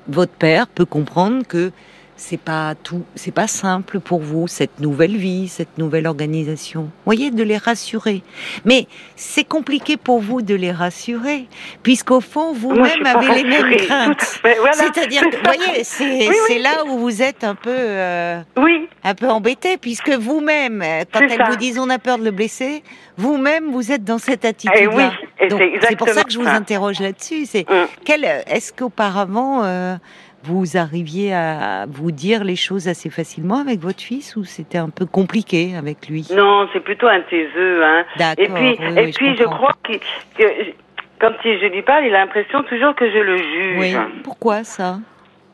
[0.09, 1.73] votre père peut comprendre que
[2.17, 6.91] c'est pas tout, c'est pas simple pour vous cette nouvelle vie, cette nouvelle organisation.
[7.05, 8.23] Voyez, de les rassurer.
[8.65, 11.47] Mais c'est compliqué pour vous de les rassurer,
[11.83, 14.41] puisqu'au fond vous-même avez les mêmes craintes.
[14.73, 19.77] C'est-à-dire, que, voyez, c'est là où vous êtes un peu, euh, oui, un peu embêté,
[19.77, 22.83] puisque vous-même, quand elles vous disent on a peur de le blesser,
[23.17, 25.13] vous-même vous êtes dans cette attitude-là.
[25.41, 25.49] Eh
[25.83, 27.47] c'est pour ça que je vous interroge là-dessus.
[27.47, 27.87] C'est mm.
[28.05, 29.97] quel, est-ce qu'auparavant euh,
[30.45, 34.91] vous arriviez à vous dire les choses assez facilement avec votre fils ou c'était un
[34.91, 36.29] peu compliqué avec lui?
[36.35, 37.83] Non, c'est plutôt un taiseux.
[37.83, 38.05] Hein.
[38.37, 39.95] Et puis, et puis je, crois que,
[41.19, 43.79] quand je lui parle, il a l'impression toujours que je le juge.
[43.79, 43.95] Oui.
[44.23, 44.99] Pourquoi ça?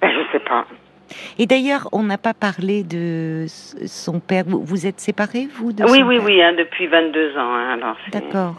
[0.00, 0.66] Ben, Je sais pas.
[1.38, 4.44] Et d'ailleurs, on n'a pas parlé de son père.
[4.46, 7.54] Vous, êtes séparés, vous de Oui, oui, oui, hein, depuis 22 ans.
[7.54, 8.54] Hein, D'accord.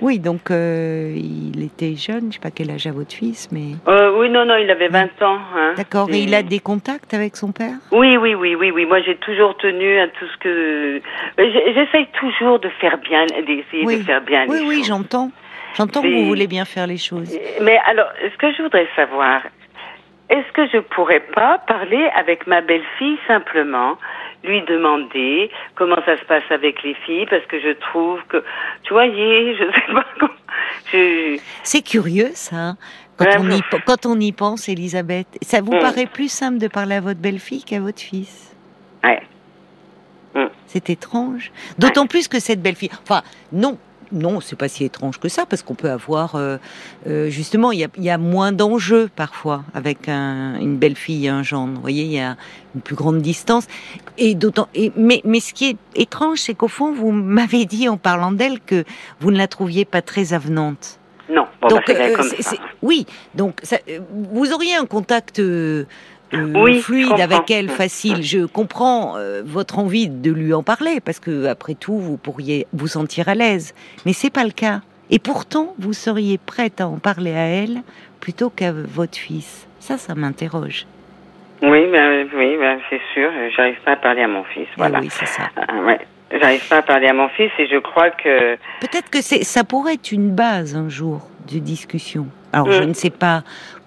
[0.00, 3.76] Oui, donc euh, il était jeune, je sais pas quel âge a votre fils, mais...
[3.86, 5.38] Euh, oui, non, non, il avait 20 ans.
[5.54, 5.74] Hein.
[5.76, 7.74] D'accord, et il a des contacts avec son père?
[7.92, 8.84] Oui, oui, oui, oui, oui.
[8.84, 11.00] Moi, j'ai toujours tenu à tout ce que...
[11.38, 14.76] J'essaye toujours de faire bien, d'essayer de faire bien oui, les oui.
[14.78, 15.30] Oui, j'entends.
[15.74, 17.38] J'entends que vous voulez bien faire les choses.
[17.62, 19.42] Mais alors, ce que je voudrais savoir,
[20.30, 23.98] est-ce que je pourrais pas parler avec ma belle-fille simplement?
[24.44, 28.42] Lui demander comment ça se passe avec les filles parce que je trouve que,
[28.82, 30.32] tu voyez, je sais pas comment.
[31.62, 32.56] C'est curieux ça.
[32.56, 32.76] Hein,
[33.16, 35.80] quand, on y, quand on y pense, Elisabeth, ça vous mm.
[35.80, 38.54] paraît plus simple de parler à votre belle-fille qu'à votre fils?
[39.04, 39.22] Ouais.
[40.34, 40.46] Mm.
[40.66, 41.52] C'est étrange.
[41.78, 42.90] D'autant plus que cette belle-fille.
[43.02, 43.78] Enfin, non,
[44.12, 46.58] non, c'est pas si étrange que ça, parce qu'on peut avoir euh,
[47.06, 51.74] euh, justement, il y a, moins d'enjeux parfois avec une belle fille et un gendre.
[51.74, 52.36] Vous voyez, il y a
[52.74, 53.66] une plus grande distance.
[54.18, 57.96] Et d'autant, mais, mais ce qui est étrange, c'est qu'au fond, vous m'avez dit en
[57.96, 58.84] parlant d'elle que
[59.20, 60.98] vous ne la trouviez pas très avenante.
[61.28, 62.56] Non, bon, bah, euh, comme ça.
[62.82, 63.62] oui, donc
[64.32, 65.40] vous auriez un contact
[66.32, 68.22] oui, fluide avec elle, facile.
[68.22, 72.66] Je comprends euh, votre envie de lui en parler parce que après tout, vous pourriez
[72.72, 73.74] vous sentir à l'aise,
[74.06, 74.80] mais c'est pas le cas.
[75.10, 77.82] Et pourtant, vous seriez prête à en parler à elle
[78.20, 79.68] plutôt qu'à votre fils.
[79.78, 80.86] Ça, ça m'interroge.
[81.60, 83.30] Oui, ben, oui, ben, c'est sûr.
[83.56, 84.66] J'arrive pas à parler à mon fils.
[84.72, 85.00] Eh voilà.
[85.00, 85.44] oui, c'est ça.
[85.58, 86.00] Euh, ouais.
[86.40, 88.56] J'arrive pas à parler à mon fils et je crois que.
[88.80, 92.26] Peut-être que c'est, ça pourrait être une base un jour de discussion.
[92.52, 92.86] Alors, je mm.
[92.86, 93.42] ne sais pas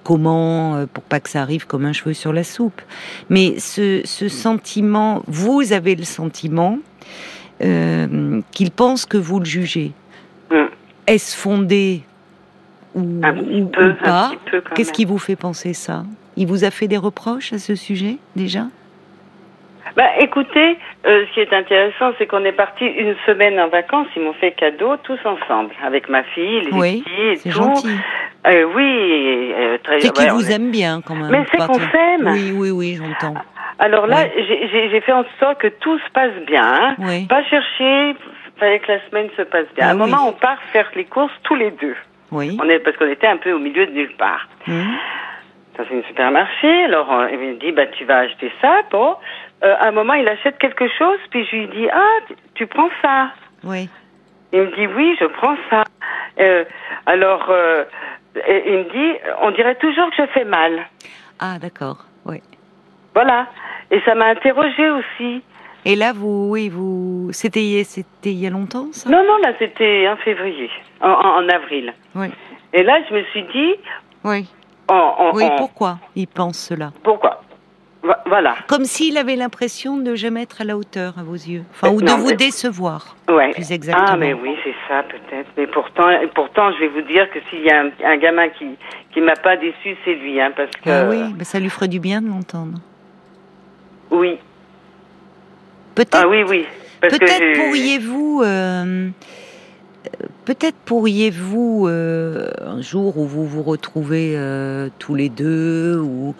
[0.05, 2.81] comment, euh, pour pas que ça arrive comme un cheveu sur la soupe.
[3.29, 6.77] Mais ce, sentiment, vous avez le sentiment
[7.61, 9.91] euh, qu'il pense que vous le jugez.
[10.51, 10.65] Mm.
[11.07, 12.03] Est-ce fondé
[12.93, 13.19] ou,
[14.03, 14.31] pas
[14.75, 16.05] Qu'est-ce qui vous fait penser ça?
[16.37, 18.67] Il vous a fait des reproches à ce sujet déjà?
[19.95, 24.07] Bah, écoutez, euh, ce qui est intéressant, c'est qu'on est parti une semaine en vacances.
[24.15, 27.49] Ils m'ont fait cadeau tous ensemble, avec ma fille, les oui, filles et tout.
[27.49, 27.97] Gentil.
[28.47, 30.01] Euh, oui, euh, très.
[30.01, 31.31] C'est qu'ils vous aiment bien quand même.
[31.31, 32.27] Mais c'est qu'on s'aime.
[32.27, 33.39] Oui, oui, oui, j'entends.
[33.79, 36.95] Alors là, j'ai fait en sorte que tout se passe bien.
[36.99, 37.25] Hein.
[37.27, 38.15] Pas chercher,
[38.57, 39.87] fallait que la semaine se passe bien.
[39.87, 41.95] à un moment, on part faire les courses tous les deux.
[42.31, 42.57] Oui.
[42.61, 44.47] On est parce qu'on était un peu au milieu de nulle part.
[44.67, 44.83] Mmh.
[45.77, 46.83] C'est une supermarché.
[46.85, 48.81] Alors euh, il me dit bah tu vas acheter ça.
[48.91, 49.15] Bon,
[49.63, 52.89] euh, à un moment il achète quelque chose, puis je lui dis ah tu, prends
[53.01, 53.31] ça.
[53.63, 53.89] Oui.
[54.53, 55.83] Il me dit oui je prends ça.
[56.39, 56.63] Euh,
[57.05, 57.51] alors
[58.35, 60.85] il me dit on dirait toujours que je fais mal.
[61.39, 62.41] Ah d'accord oui.
[63.13, 63.47] Voilà
[63.91, 65.41] et ça m'a interrogé aussi.
[65.85, 69.07] Et là, vous, oui, vous, c'était, c'était il y a longtemps, ça?
[69.07, 71.93] Non, non, là, c'était en février, en, en, avril.
[72.15, 72.27] Oui.
[72.73, 73.75] Et là, je me suis dit,
[74.23, 74.47] oui
[75.33, 77.41] oui, pourquoi il pense cela Pourquoi
[78.25, 78.55] voilà.
[78.67, 82.01] Comme s'il avait l'impression de jamais être à la hauteur à vos yeux, enfin, ou
[82.01, 83.15] de vous décevoir.
[83.29, 83.51] Ouais.
[83.51, 84.07] Plus exactement.
[84.09, 85.49] Ah, mais oui, c'est ça peut-être.
[85.57, 88.77] Mais pourtant, pourtant, je vais vous dire que s'il y a un, gamin qui
[89.13, 90.89] qui m'a pas déçu, c'est lui, hein, parce que.
[90.89, 92.79] Ah oui, mais ça lui ferait du bien de l'entendre.
[94.11, 94.37] Oui.
[95.95, 96.19] Peut-être.
[96.23, 96.65] Ah oui, oui.
[97.01, 98.41] Peut-être pourriez-vous.
[98.43, 99.09] Euh,
[100.45, 106.35] Peut-être pourriez-vous, euh, un jour où vous vous retrouvez euh, tous les deux, ou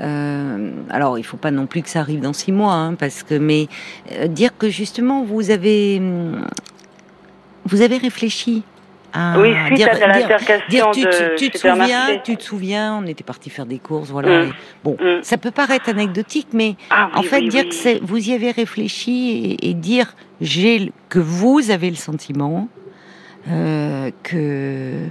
[0.00, 3.22] euh, alors il faut pas non plus que ça arrive dans six mois, hein, parce
[3.22, 3.68] que mais
[4.26, 6.02] dire que justement vous avez
[7.66, 8.64] vous avez réfléchi
[9.12, 13.22] à oui, suite dire, à l'altercation tu, tu, te souviens, tu te souviens, on était
[13.22, 14.46] parti faire des courses, voilà.
[14.46, 14.52] Mm.
[14.82, 15.22] bon, mm.
[15.22, 19.70] ça peut paraître anecdotique, mais ah en fait dire que vous y avez réfléchi et,
[19.70, 22.68] et dire j'ai que vous avez le sentiment
[23.50, 25.08] euh, que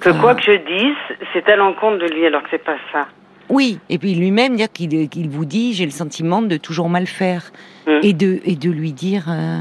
[0.00, 3.06] que quoi que je dise, c'est à l'encontre de lui alors que c'est pas ça.
[3.48, 7.52] Oui, et puis lui-même dire qu'il vous dit j'ai le sentiment de toujours mal faire
[7.86, 8.00] hum.
[8.02, 9.60] et de et de lui dire euh,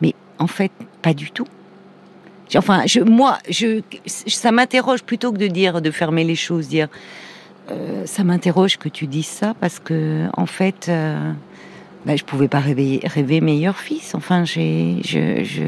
[0.00, 1.46] mais en fait pas du tout.
[2.56, 6.88] Enfin, je, moi, je, ça m'interroge plutôt que de dire de fermer les choses, dire
[7.70, 11.32] euh, ça m'interroge que tu dises ça parce que en fait, euh,
[12.06, 14.14] bah, je pouvais pas rêver, rêver meilleur fils.
[14.14, 15.62] Enfin, j'ai, je, je...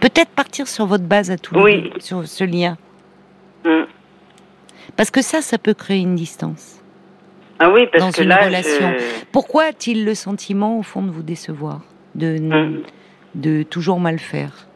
[0.00, 1.90] Peut-être partir sur votre base à tous les Oui.
[1.98, 2.76] sur ce lien,
[3.64, 3.84] Mm.
[4.96, 6.80] parce que ça, ça peut créer une distance.
[7.58, 8.92] Ah oui, parce Dans que une là, relation.
[8.98, 11.80] je- Pourquoi a-t-il le sentiment au fond de vous décevoir,
[12.14, 12.82] de Mm.
[13.34, 14.66] de toujours mal faire?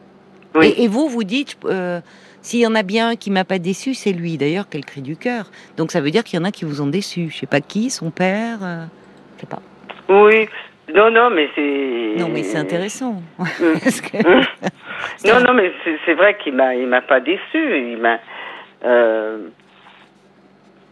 [0.55, 0.67] Oui.
[0.67, 2.01] et, et vous, vous dites, euh,
[2.41, 4.37] s'il y en a bien un qui m'a pas déçu, c'est lui.
[4.37, 5.49] D'ailleurs, quel cri du cœur.
[5.77, 7.29] Donc ça veut dire qu'il y en a qui vous ont déçu.
[7.29, 8.57] Je sais pas qui, son père.
[8.61, 8.85] euh,
[9.37, 9.61] je sais pas.
[10.09, 10.49] Oui.
[10.93, 12.15] Non, non, mais c'est.
[12.17, 13.21] Non, mais c'est intéressant.
[13.39, 13.45] Mm.
[14.11, 14.45] Que- Mm.
[15.25, 15.71] Non, non, mais
[16.05, 17.39] c'est vrai qu'il m'a, il m'a pas déçu.
[17.91, 18.19] Il m'a.
[18.85, 19.47] euh,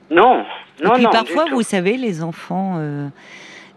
[0.09, 0.43] Non,
[0.79, 1.09] Et non, puis non.
[1.11, 2.77] parfois, vous savez, les enfants.
[2.79, 3.07] euh,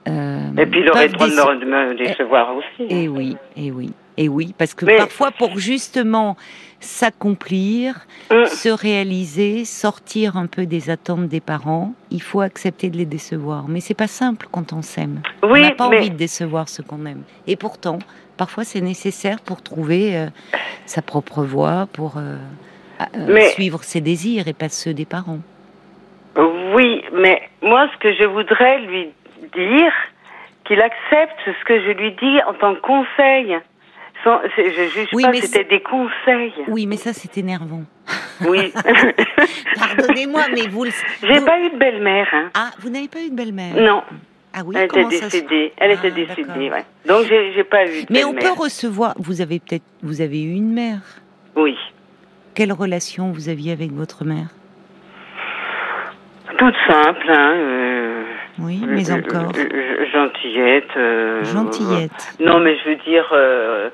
[0.08, 2.86] euh, Et puis il aurait le droit de déce- me, de me décevoir aussi.
[2.88, 6.36] Et oui, et oui, et oui, parce que Mais- parfois, pour justement
[6.82, 8.46] s'accomplir, Mm.
[8.46, 13.64] se réaliser, sortir un peu des attentes des parents, il faut accepter de les décevoir.
[13.68, 15.20] Mais c'est pas simple quand on s'aime.
[15.42, 17.22] on Oui, n'a pas mais envie de décevoir ce qu'on aime.
[17.46, 17.98] Et pourtant,
[18.36, 20.26] parfois, c'est nécessaire pour trouver euh,
[20.86, 22.36] sa propre voie, pour euh,
[23.00, 25.40] euh, Mais- suivre ses désirs et pas ceux des parents.
[26.74, 29.08] oui, mais moi, ce que je voudrais lui
[29.54, 29.92] dire,
[30.64, 33.58] qu'il accepte ce que je lui dis en tant que conseil.
[34.24, 36.52] Sans, je juge Oui, pas, mais c'était des conseils.
[36.68, 37.82] Oui, mais ça, c'est énervant.
[38.46, 38.72] Oui.
[39.78, 40.90] Pardonnez-moi, mais vous le.
[41.22, 42.28] J'ai vous- pas eu de belle-mère.
[42.32, 42.50] Hein.
[42.54, 43.74] Ah, vous n'avez pas eu de belle-mère?
[43.76, 44.02] Non,
[44.52, 45.72] Ah oui, elle était décédée.
[45.76, 46.84] Elle était Ah, décédée, ouais.
[47.06, 48.56] Donc j'ai pas eu de Mais on peut belle-mère.
[48.58, 49.14] recevoir.
[49.18, 51.00] Vous avez peut-être, vous avez eu une mère?
[51.56, 51.76] Oui.
[52.54, 54.48] Quelle relation vous aviez avec votre mère?
[56.58, 57.52] Toute simple, hein.
[57.56, 58.24] euh,
[58.58, 60.96] Oui, mais euh, encore euh, euh, gentillette.
[60.96, 62.34] euh, gentillette.
[62.40, 63.88] Non, mais je veux dire, euh,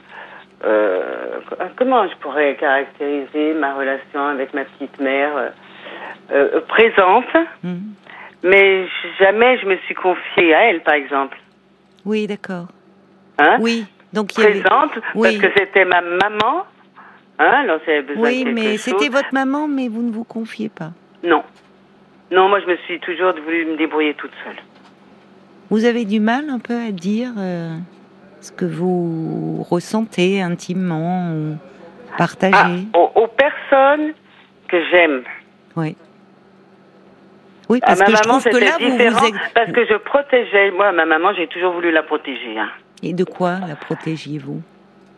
[0.64, 1.40] euh,
[1.76, 5.48] comment je pourrais caractériser ma relation avec ma petite mère euh,
[6.32, 7.24] euh, Présente,
[7.62, 7.92] Hmm.
[8.42, 8.86] mais
[9.18, 11.38] jamais je me suis confiée à elle, par exemple.
[12.04, 12.66] Oui, d'accord.
[13.38, 13.56] Hein?
[13.60, 14.60] Oui, donc il y avait.
[14.60, 15.38] Présente, Oui.
[15.38, 16.64] parce que c'était ma maman.
[17.40, 20.90] Hein, alors besoin Oui, de mais c'était votre maman, mais vous ne vous confiez pas.
[21.22, 21.44] Non.
[22.30, 24.56] Non, moi je me suis toujours voulu me débrouiller toute seule.
[25.70, 27.76] Vous avez du mal un peu à dire euh,
[28.40, 31.56] ce que vous ressentez intimement ou
[32.16, 32.86] partager.
[32.94, 34.12] Ah, aux, aux personnes
[34.68, 35.22] que j'aime.
[35.76, 35.96] Oui.
[37.68, 38.96] Oui, À parce ma que je trouve que là, vous
[39.30, 39.38] vous.
[39.54, 40.70] parce que je protégeais.
[40.70, 42.58] Moi, ma maman, j'ai toujours voulu la protéger.
[42.58, 42.70] Hein.
[43.02, 44.62] Et de quoi la protégiez-vous?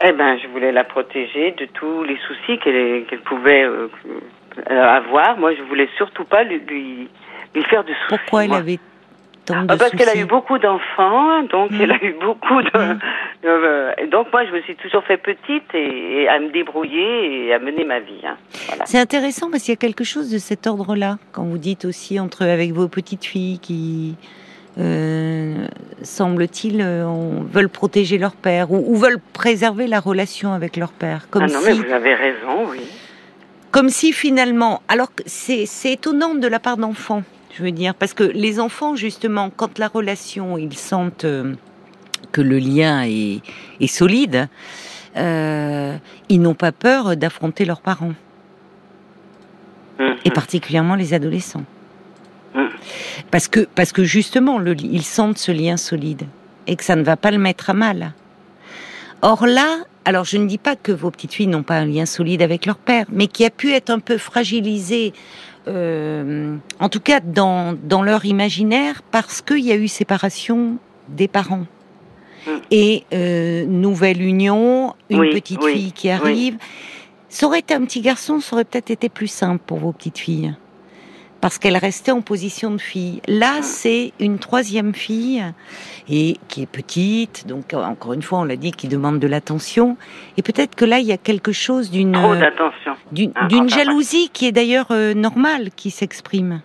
[0.04, 3.88] Eh ben, je voulais la protéger de tous les soucis qu'elle qu'elle pouvait euh,
[4.70, 5.36] euh, avoir.
[5.36, 7.08] Moi, je voulais surtout pas lui, lui,
[7.54, 8.08] lui faire de soucis.
[8.08, 8.60] Pourquoi elle moi.
[9.50, 11.80] De Ah, parce qu'elle a eu beaucoup d'enfants, donc Mm.
[11.80, 12.68] elle a eu beaucoup de.
[12.94, 12.98] Mm.
[13.44, 17.54] euh, donc moi, je me suis toujours fait petite et, et à me débrouiller et
[17.54, 18.20] à mener ma vie.
[18.26, 18.36] hein.
[18.68, 18.84] Voilà.
[18.86, 22.18] C'est intéressant parce qu'il y a quelque chose de cet ordre-là quand vous dites aussi
[22.20, 24.16] entre avec vos petites filles qui
[24.78, 25.66] euh,
[26.02, 27.04] semble-t-il euh,
[27.52, 31.46] veulent protéger leur père ou, ou veulent préserver la relation avec leur père comme ah
[31.52, 32.80] non, mais vous avez raison, oui.
[33.72, 37.24] comme si finalement alors que c'est étonnant de la part d'enfants
[37.56, 41.54] je veux dire parce que les enfants justement quand la relation ils sentent euh,
[42.32, 43.40] que le lien est,
[43.80, 44.48] est solide
[45.16, 45.96] euh,
[46.28, 48.14] ils n'ont pas peur d'affronter leurs parents
[50.00, 50.16] Mhm.
[50.24, 51.64] et particulièrement les adolescents.
[52.54, 52.60] Mm.
[53.30, 56.22] Parce que, parce que justement, le, ils sentent ce lien solide
[56.66, 58.12] et que ça ne va pas le mettre à mal.
[59.22, 59.76] Or là,
[60.10, 62.66] alors je ne dis pas que vos petites filles n'ont pas un lien solide avec
[62.66, 65.12] leur père, mais qui a pu être un peu fragilisé,
[65.68, 71.28] euh, en tout cas dans, dans leur imaginaire, parce qu'il y a eu séparation des
[71.28, 71.66] parents.
[72.44, 72.50] Mm.
[72.72, 76.12] Et euh, nouvelle union, une Oui, petite oui, fille qui oui.
[76.12, 76.58] arrive.
[77.28, 80.18] Ça aurait été un petit garçon, ça aurait peut-être été plus simple pour vos petites
[80.18, 80.56] filles.
[81.40, 83.22] Parce qu'elle restait en position de fille.
[83.26, 83.62] Là, Mm.
[83.62, 85.42] c'est une troisième fille,
[86.08, 89.96] et qui est petite, donc encore une fois, on l'a dit, qui demande de l'attention.
[90.36, 92.92] Et peut-être que là, il y a quelque chose d'une Trop euh, d'attention.
[93.12, 96.60] d'une Ah, jalousie qui est d'ailleurs euh, normale, qui s'exprime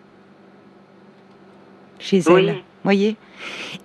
[1.99, 2.45] chez Oui.
[2.47, 2.55] elles.
[2.83, 3.15] Voyez.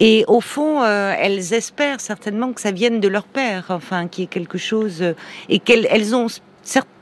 [0.01, 4.23] Et au fond, euh, elles espèrent certainement que ça vienne de leur père, enfin, qu'il
[4.23, 5.15] y ait quelque chose, euh,
[5.49, 6.27] et qu'elles elles ont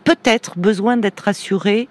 [0.04, 1.88] peut-être besoin d'être rassurées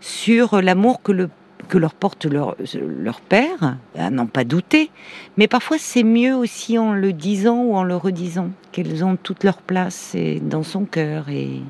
[0.00, 1.28] sur l'amour que le
[1.68, 4.90] que leur porte leur, leur père, à n'en pas douter,
[5.36, 9.44] mais parfois c'est mieux aussi en le disant ou en le redisant, qu'elles ont toute
[9.44, 11.28] leur place et dans son cœur.
[11.28, 11.60] Et,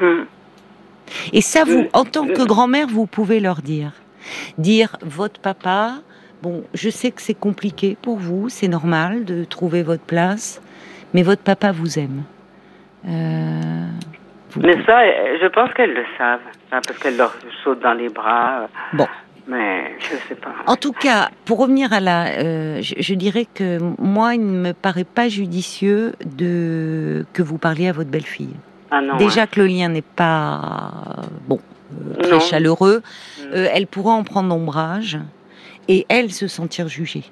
[0.00, 0.26] Mhm.
[1.32, 2.46] et ça, vous, Euh, en tant que euh.
[2.46, 3.92] grand-mère, vous pouvez leur dire.
[4.58, 5.94] Dire, votre papa,
[6.42, 10.60] bon, je sais que c'est compliqué pour vous, c'est normal de trouver votre place,
[11.12, 12.22] mais votre papa vous aime.
[13.08, 13.86] Euh,
[14.56, 15.04] Mais ça,
[15.40, 16.40] je pense qu'elles le savent,
[16.72, 18.68] hein, parce qu'elles leur sautent dans les bras.
[18.92, 19.06] Bon.
[19.48, 20.52] Mais je sais pas.
[20.66, 24.72] En tout cas, pour revenir à la, euh, je, dirais que moi, il ne me
[24.72, 28.54] paraît pas judicieux de que vous parliez à votre belle-fille.
[28.90, 29.46] Ah non, Déjà hein.
[29.46, 30.90] que le lien n'est pas
[31.48, 31.58] bon,
[31.92, 32.40] euh, très Non.
[32.40, 33.02] chaleureux,
[33.38, 33.42] Mm.
[33.54, 35.18] euh, elle pourra en prendre ombrage
[35.88, 37.24] et elle se sentir jugée.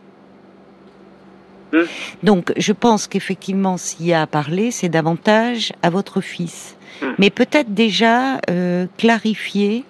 [1.73, 1.79] Mm.
[2.23, 6.77] Donc, je pense qu'effectivement, s'il y a à parler, c'est davantage à votre fils.
[7.03, 7.07] Mm.
[7.19, 9.85] Mais peut-être déjà euh, clarifier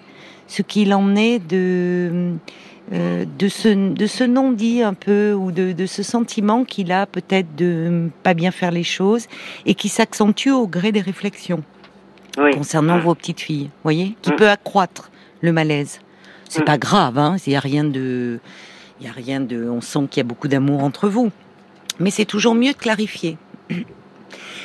[0.47, 2.33] ce qu'il en est de
[2.91, 7.05] euh, de ce de ce non-dit un peu ou de, de ce sentiment qu'il a
[7.05, 9.27] peut-être de pas bien faire les choses
[9.67, 11.61] et qui s'accentue au gré des réflexions
[12.39, 12.51] Oui.
[12.55, 13.01] concernant Mm.
[13.01, 15.11] vos petites filles, voyez, qui peut accroître
[15.41, 15.99] le malaise.
[16.49, 18.39] C'est pas grave, hein, il y a rien de,
[18.99, 21.29] il y a rien de, on sent qu'il y a beaucoup d'amour entre vous,
[21.99, 23.37] mais c'est toujours mieux de clarifier.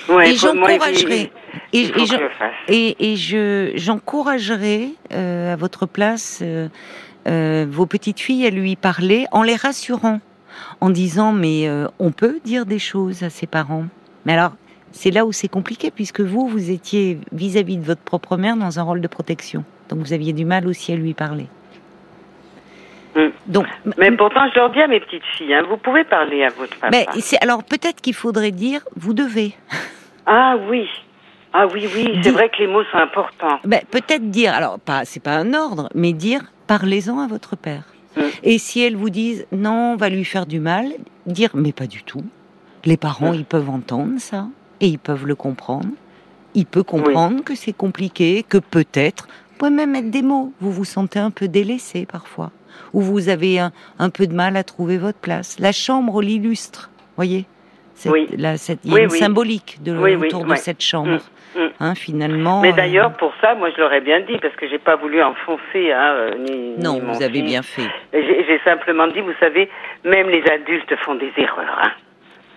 [0.09, 1.33] Ouais, et j'encouragerai,
[1.73, 2.53] et, je- je le fasse.
[2.69, 6.69] et, et je j'encouragerai euh, à votre place euh,
[7.27, 10.21] euh, vos petites filles à lui parler en les rassurant,
[10.83, 11.69] en disant mais
[11.99, 13.87] on peut dire des choses à ses parents.
[14.27, 14.53] Mais alors
[14.93, 18.79] c'est là où c'est compliqué puisque vous vous étiez vis-à-vis de votre propre mère dans
[18.79, 21.47] un rôle de protection, donc vous aviez du mal aussi à lui parler.
[23.15, 23.29] Mm.
[23.47, 23.67] Donc
[23.99, 26.77] Mais pourtant, je leur dis à mes petites filles, hein, vous pouvez parler à votre
[26.79, 26.91] papa.
[26.91, 27.07] mais
[27.41, 29.55] alors peut-être qu'il faudrait dire vous devez.
[30.27, 30.89] Ah oui.
[31.57, 33.61] Ah oui, oui, c'est vrai que les mots sont importants.
[33.65, 37.85] Ben, peut-être dire, alors pas, c'est pas un ordre, mais dire, parlez-en à votre père.
[38.17, 38.21] Mm.
[38.43, 40.87] Et si elles vous disent, non, on va lui faire du mal,
[41.27, 42.25] dire, mais pas du tout.
[42.85, 43.37] Les parents, Mm.
[43.37, 44.47] ils peuvent entendre ça,
[44.81, 45.87] et ils peuvent le comprendre.
[46.55, 50.73] Il peut comprendre que c'est compliqué, que peut-être, vous pouvez même mettre des mots, vous
[50.73, 52.51] vous sentez un peu délaissé parfois,
[52.93, 55.59] ou vous avez un, un peu de mal à trouver votre place.
[55.59, 57.47] La chambre l'illustre, voyez?
[57.95, 58.29] Cette- Oui.
[58.57, 59.19] cette- Il y a Oui, une oui.
[59.19, 61.21] symbolique de, autour de cette chambre.
[61.57, 61.71] Mm, mm.
[61.79, 62.61] Hein, finalement.
[62.61, 65.23] Mais euh, d'ailleurs, pour ça, moi, je l'aurais bien dit, parce que j'ai pas voulu
[65.23, 67.45] enfoncer, hein, euh, ni, Non, ni mon vous avez fils.
[67.45, 67.89] bien fait.
[68.13, 69.71] J'ai j'ai simplement dit, vous savez,
[70.05, 71.79] même les adultes font des erreurs.
[71.81, 71.93] Hein.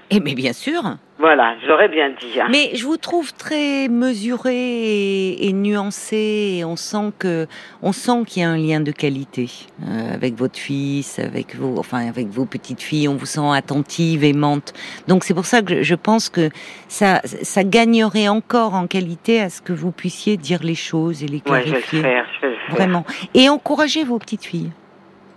[0.09, 0.83] Eh mais bien sûr.
[1.19, 2.39] Voilà, je l'aurais bien dit.
[2.39, 2.47] Hein.
[2.51, 6.57] Mais je vous trouve très mesuré et, et nuancé.
[6.59, 7.47] Et on sent que,
[7.81, 9.49] on sent qu'il y a un lien de qualité
[9.83, 13.07] euh, avec votre fils, avec vos, enfin avec vos petites filles.
[13.07, 14.73] On vous sent attentive, aimante.
[15.07, 16.49] Donc c'est pour ça que je, je pense que
[16.87, 21.27] ça, ça gagnerait encore en qualité à ce que vous puissiez dire les choses et
[21.27, 22.01] les Ouais, je vais le clarifier.
[22.01, 22.75] faire, je vais le faire.
[22.75, 23.05] Vraiment.
[23.33, 24.71] Et encourager vos petites filles.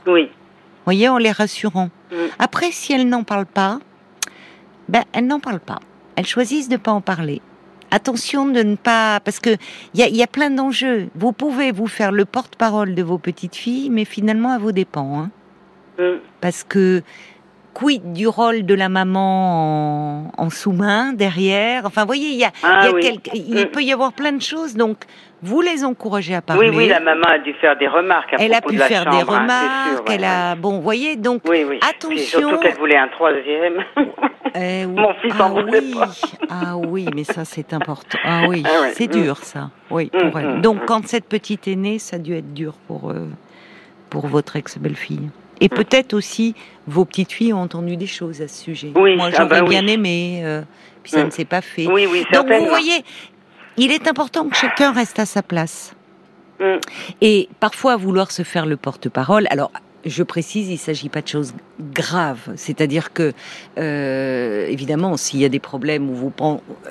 [0.06, 0.28] Oui.
[0.84, 1.88] voyez, en les rassurant.
[2.12, 2.16] Mm.
[2.38, 3.78] Après, si elles n'en parlent pas,
[4.90, 5.78] ben elles n'en parlent pas.
[6.16, 7.40] Elles choisissent de pas en parler.
[7.92, 9.50] Attention de ne pas, parce que
[9.94, 11.08] il y a, y a plein d'enjeux.
[11.14, 15.18] Vous pouvez vous faire le porte-parole de vos petites filles, mais finalement à vos dépens,
[15.22, 15.30] hein.
[15.98, 16.18] Mm.
[16.40, 17.02] parce que
[17.74, 21.84] quid du rôle de la maman en, en sous-main derrière?
[21.84, 23.00] Enfin, vous voyez, il y a, Ah il y a oui.
[23.02, 23.70] quelque- il Mm.
[23.70, 24.74] peut y avoir plein de choses.
[24.76, 24.98] Donc,
[25.42, 26.70] vous les encouragez à parler.
[26.70, 28.80] Oui, oui, la maman a dû faire des remarques à elle a propos pu de
[28.80, 29.88] la faire chambre, des hein, remarques.
[29.96, 31.42] sûr, ouais, elle a, bon, vous voyez, donc.
[31.48, 31.78] Oui, oui.
[31.88, 32.40] Attention.
[32.40, 33.82] surtout qu'elle voulait un troisième.
[34.56, 34.94] Euh, oui.
[35.00, 35.94] Mon fils ah, en voulait oui.
[35.94, 36.10] pas.
[36.48, 38.18] ah oui, mais ça c'est important.
[38.24, 38.92] Ah oui, Ah ouais.
[38.96, 39.20] c'est Mm.
[39.22, 39.70] dur ça.
[39.90, 40.48] Oui, Mm, pour elle.
[40.56, 43.26] mm, Donc quand cette petite est née, ça a dû être dur pour euh,
[44.08, 45.30] pour votre ex-belle-fille.
[45.60, 46.54] Et peut-être aussi
[46.86, 48.92] vos petites filles ont entendu des choses à ce sujet.
[48.96, 49.68] Oui, Moi ah j'aurais bah oui.
[49.70, 50.62] bien aimé, euh,
[51.02, 51.86] puis ça ne s'est pas fait.
[51.86, 53.04] oui, oui, Donc vous voyez,
[53.76, 55.94] il est important que chacun reste à sa place.
[57.22, 59.46] Et parfois vouloir se faire le porte-parole.
[59.50, 59.70] Alors,
[60.04, 61.52] je précise, il ne s'agit pas de choses
[61.92, 62.50] graves.
[62.56, 63.32] C'est-à-dire que,
[63.78, 66.32] euh, évidemment, s'il y a des problèmes où vous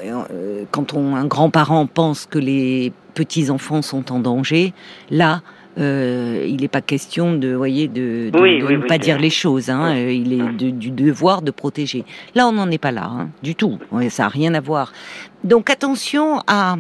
[0.03, 4.73] euh, quand on, un grand-parent pense que les petits enfants sont en danger,
[5.09, 5.41] là.
[5.77, 8.97] euh, il n'est pas question de, voyez, de, de- Oui, de oui, ne oui, pas
[8.97, 9.69] dire les choses.
[9.69, 9.95] Hein.
[9.95, 12.03] Il est de- du devoir de protéger.
[12.35, 13.77] Là, on n'en est pas là, hein, du tout.
[14.09, 14.91] Ça n'a rien à voir.
[15.43, 16.75] Donc, attention à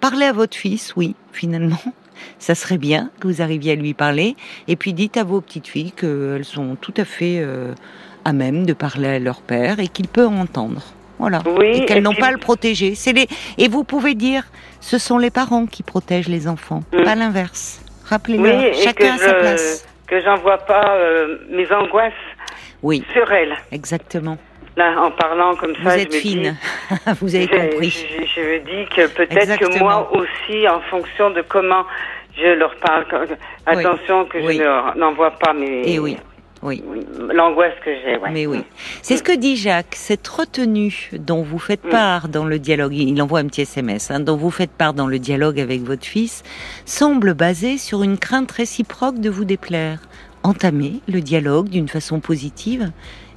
[0.00, 1.78] parler à votre fils, oui, finalement.
[2.38, 4.36] Ça serait bien que vous arriviez à lui parler.
[4.68, 7.72] Et puis dites à vos petites filles qu'elles sont tout à fait euh,
[8.24, 10.82] à même de parler à leur père et qu'il peut entendre.
[11.18, 11.40] Voilà.
[11.58, 12.94] Oui, et qu'elles n'ont puis- pas à le protéger.
[12.96, 13.28] C'est les...
[13.58, 14.44] Et vous pouvez dire,
[14.80, 17.02] ce sont les parents qui protègent les enfants, Mm.
[17.04, 17.80] pas l'inverse.
[18.06, 19.86] Rappelez-le, Oui, chacun à sa place.
[20.08, 22.12] Que j'envoie pas euh, mes angoisses
[22.82, 23.54] Oui, sur elle.
[23.70, 24.36] exactement.
[24.76, 26.56] Là, en parlant comme Vous ça, êtes je me fine.
[26.90, 27.90] dis, vous avez compris.
[27.90, 31.84] Je, je me dis que peut-être que moi aussi, en fonction de comment
[32.36, 33.04] je leur parle,
[33.66, 34.56] attention que Oui.
[34.56, 36.16] je leur n'envoie pas mes Et oui,
[36.62, 36.82] oui.
[37.34, 38.16] l'angoisse que j'ai.
[38.16, 38.30] Ouais.
[38.32, 38.64] Mais oui.
[39.02, 41.90] C'est ce que dit Jacques, cette retenue dont vous faites Mm.
[41.90, 45.06] part dans le dialogue, il envoie un petit SMS, hein, dont vous faites part dans
[45.06, 46.42] le dialogue avec votre fils,
[46.86, 49.98] semble basée sur une crainte réciproque de vous déplaire.
[50.44, 52.90] Entamez le dialogue d'une façon positive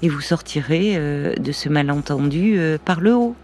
[0.05, 3.35] et vous sortirez euh, de ce malentendu euh, par le haut.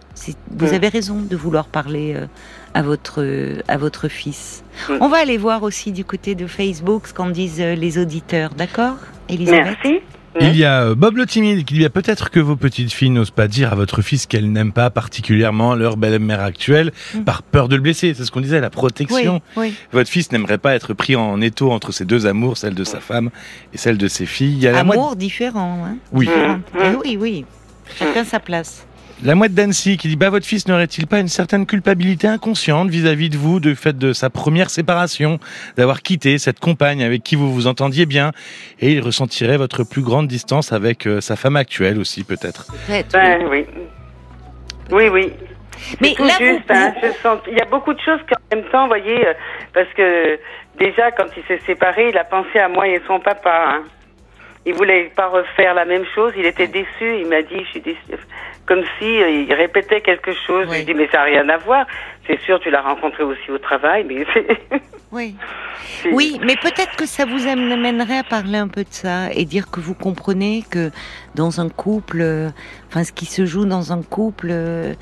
[0.50, 2.26] Vous avez raison de vouloir parler euh,
[2.72, 3.26] à votre
[3.66, 4.62] à votre fils.
[5.00, 8.96] On va aller voir aussi du côté de Facebook ce qu'en disent les auditeurs, d'accord,
[9.28, 9.76] Elisabeth?
[9.82, 10.02] Merci.
[10.40, 13.30] Il y a euh, Bob le timide qui dit peut-être que vos petites filles n'osent
[13.30, 17.20] pas dire à votre fils qu'elles n'aiment pas particulièrement leur belle-mère actuelle Mm.
[17.24, 18.14] par peur de le blesser.
[18.14, 19.40] C'est ce qu'on disait, la protection.
[19.56, 19.74] oui.
[19.92, 23.00] Votre fils n'aimerait pas être pris en étau entre ses deux amours, celle de sa
[23.00, 23.30] femme
[23.74, 24.52] et celle de ses filles.
[24.54, 25.96] Il y a la, Amour différent, hein.
[26.12, 26.28] Oui.
[26.78, 27.44] Eh Oui, oui.
[27.98, 28.86] Chacun sa place.
[29.24, 33.30] La mouette d'Annecy qui dit bah votre fils n'aurait-il pas une certaine culpabilité inconsciente vis-à-vis
[33.30, 35.38] de vous du fait de sa première séparation,
[35.76, 38.32] d'avoir quitté cette compagne avec qui vous vous entendiez bien
[38.80, 42.66] et il ressentirait votre plus grande distance avec euh, sa femme actuelle aussi peut-être?
[42.88, 43.12] Peut-être.
[43.12, 43.64] Ben oui.
[44.90, 45.32] Oui, oui.
[46.00, 47.38] Mais tout là, juste, vous, hein, je sens.
[47.46, 49.34] Il y a beaucoup de choses qu'en même temps, vous voyez, euh,
[49.72, 50.36] parce que
[50.80, 53.66] déjà quand il s'est séparé, il a pensé à moi et son papa.
[53.68, 53.82] Hein.
[54.66, 56.32] Il voulait pas refaire la même chose.
[56.36, 57.18] Il était déçu.
[57.20, 57.98] Il m'a dit, je suis déçu.
[58.66, 60.66] Comme si euh, il répétait quelque chose.
[60.70, 60.78] Oui.
[60.80, 61.84] Je dis, mais ça n'a rien à voir.
[62.26, 64.24] C'est sûr, tu l'as rencontré aussi au travail, mais
[65.12, 65.34] oui.
[66.12, 69.70] Oui, mais peut-être que ça vous amènerait à parler un peu de ça et dire
[69.70, 70.90] que vous comprenez que
[71.34, 72.50] dans un couple, euh,
[72.88, 74.94] enfin, ce qui se joue dans un couple, euh,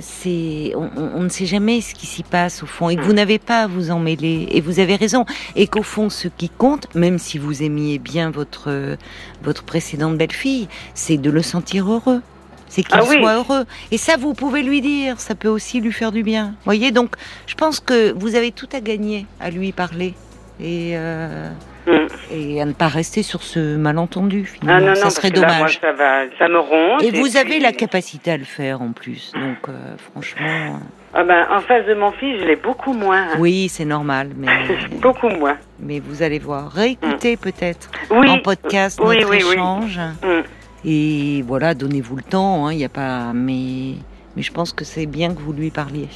[0.00, 3.12] c'est, on, on- ne sait jamais ce qui s'y passe au fond et que vous
[3.12, 4.48] n'avez pas à vous en mêler.
[4.50, 5.24] Et vous avez raison.
[5.54, 8.96] Et qu'au fond, ce qui compte, même si vous aimiez bien votre
[9.42, 12.22] votre précédente belle-fille, c'est de le sentir heureux.
[12.68, 13.18] C'est qu'il Ah oui.
[13.20, 13.64] soit heureux.
[13.90, 15.20] Et ça, vous pouvez lui dire.
[15.20, 16.54] Ça peut aussi lui faire du bien.
[16.64, 17.14] Voyez, donc,
[17.46, 20.14] je pense que vous avez tout à gagner à lui parler
[20.60, 21.48] et, euh,
[21.86, 22.06] Mm.
[22.30, 24.44] et à ne pas rester sur ce malentendu.
[24.46, 25.78] Ah Finalement, non, non, ça serait là, moi, dommage.
[25.80, 27.02] ça va, ça me ronge.
[27.02, 29.32] et vous avez la capacité à le faire en plus.
[29.32, 30.80] Donc, euh, franchement,
[31.14, 33.28] Ah ben, en face de mon fils, je l'ai beaucoup moins.
[33.32, 33.36] hein.
[33.38, 34.32] oui, c'est normal.
[34.36, 34.48] Mais,
[35.00, 35.56] beaucoup moins.
[35.80, 36.70] mais vous allez voir.
[36.70, 38.28] Réécoutez peut-être Oui.
[38.28, 39.98] en podcast Oui, notre échange.
[40.22, 40.42] Mm.
[40.84, 42.70] Et voilà, donnez-vous le temps.
[42.70, 43.32] Il n'y a pas.
[43.34, 43.94] Mais,
[44.36, 46.08] mais je pense que c'est bien que vous lui parliez.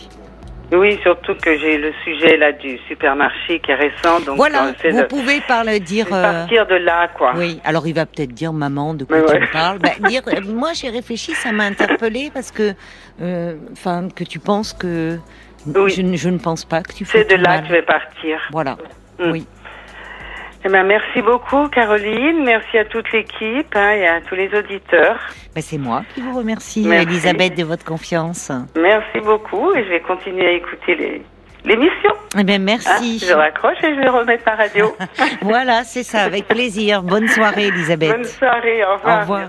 [0.74, 4.90] Oui, surtout que j'ai le sujet là du supermarché qui est récent, donc voilà, euh,
[4.90, 6.06] vous de, pouvez parler, dire.
[6.10, 7.34] euh, partir de là, quoi.
[7.36, 9.40] Oui, alors il va peut-être dire maman de quoi Mais tu ouais.
[9.40, 9.78] me parles.
[9.80, 12.72] Bah, dire, euh, moi j'ai réfléchi, ça m'a interpellée parce que,
[13.20, 15.18] euh, enfin, que tu penses que
[15.66, 15.90] Oui.
[15.90, 17.60] je, ne- je ne pense pas que tu C'est de là mal.
[17.64, 18.38] que je vais partir.
[18.50, 18.78] Voilà.
[19.18, 19.30] Mm.
[19.30, 19.46] Oui.
[20.64, 22.44] Eh ben, merci beaucoup, Caroline.
[22.44, 25.18] Merci à toute l'équipe hein, et à tous les auditeurs.
[25.54, 27.08] Ben, c'est moi qui vous remercie, Merci.
[27.08, 28.52] Elisabeth, de votre confiance.
[28.76, 31.22] Merci beaucoup et je vais continuer à écouter les
[31.64, 32.10] l'émission.
[32.38, 33.18] Eh bien, merci.
[33.18, 34.94] je raccroche et je vais remettre ma radio.
[35.42, 37.02] voilà, c'est ça, avec plaisir.
[37.02, 38.10] Bonne soirée, Elisabeth.
[38.10, 38.84] Bonne soirée.
[38.84, 39.16] Au revoir.
[39.16, 39.40] Au revoir.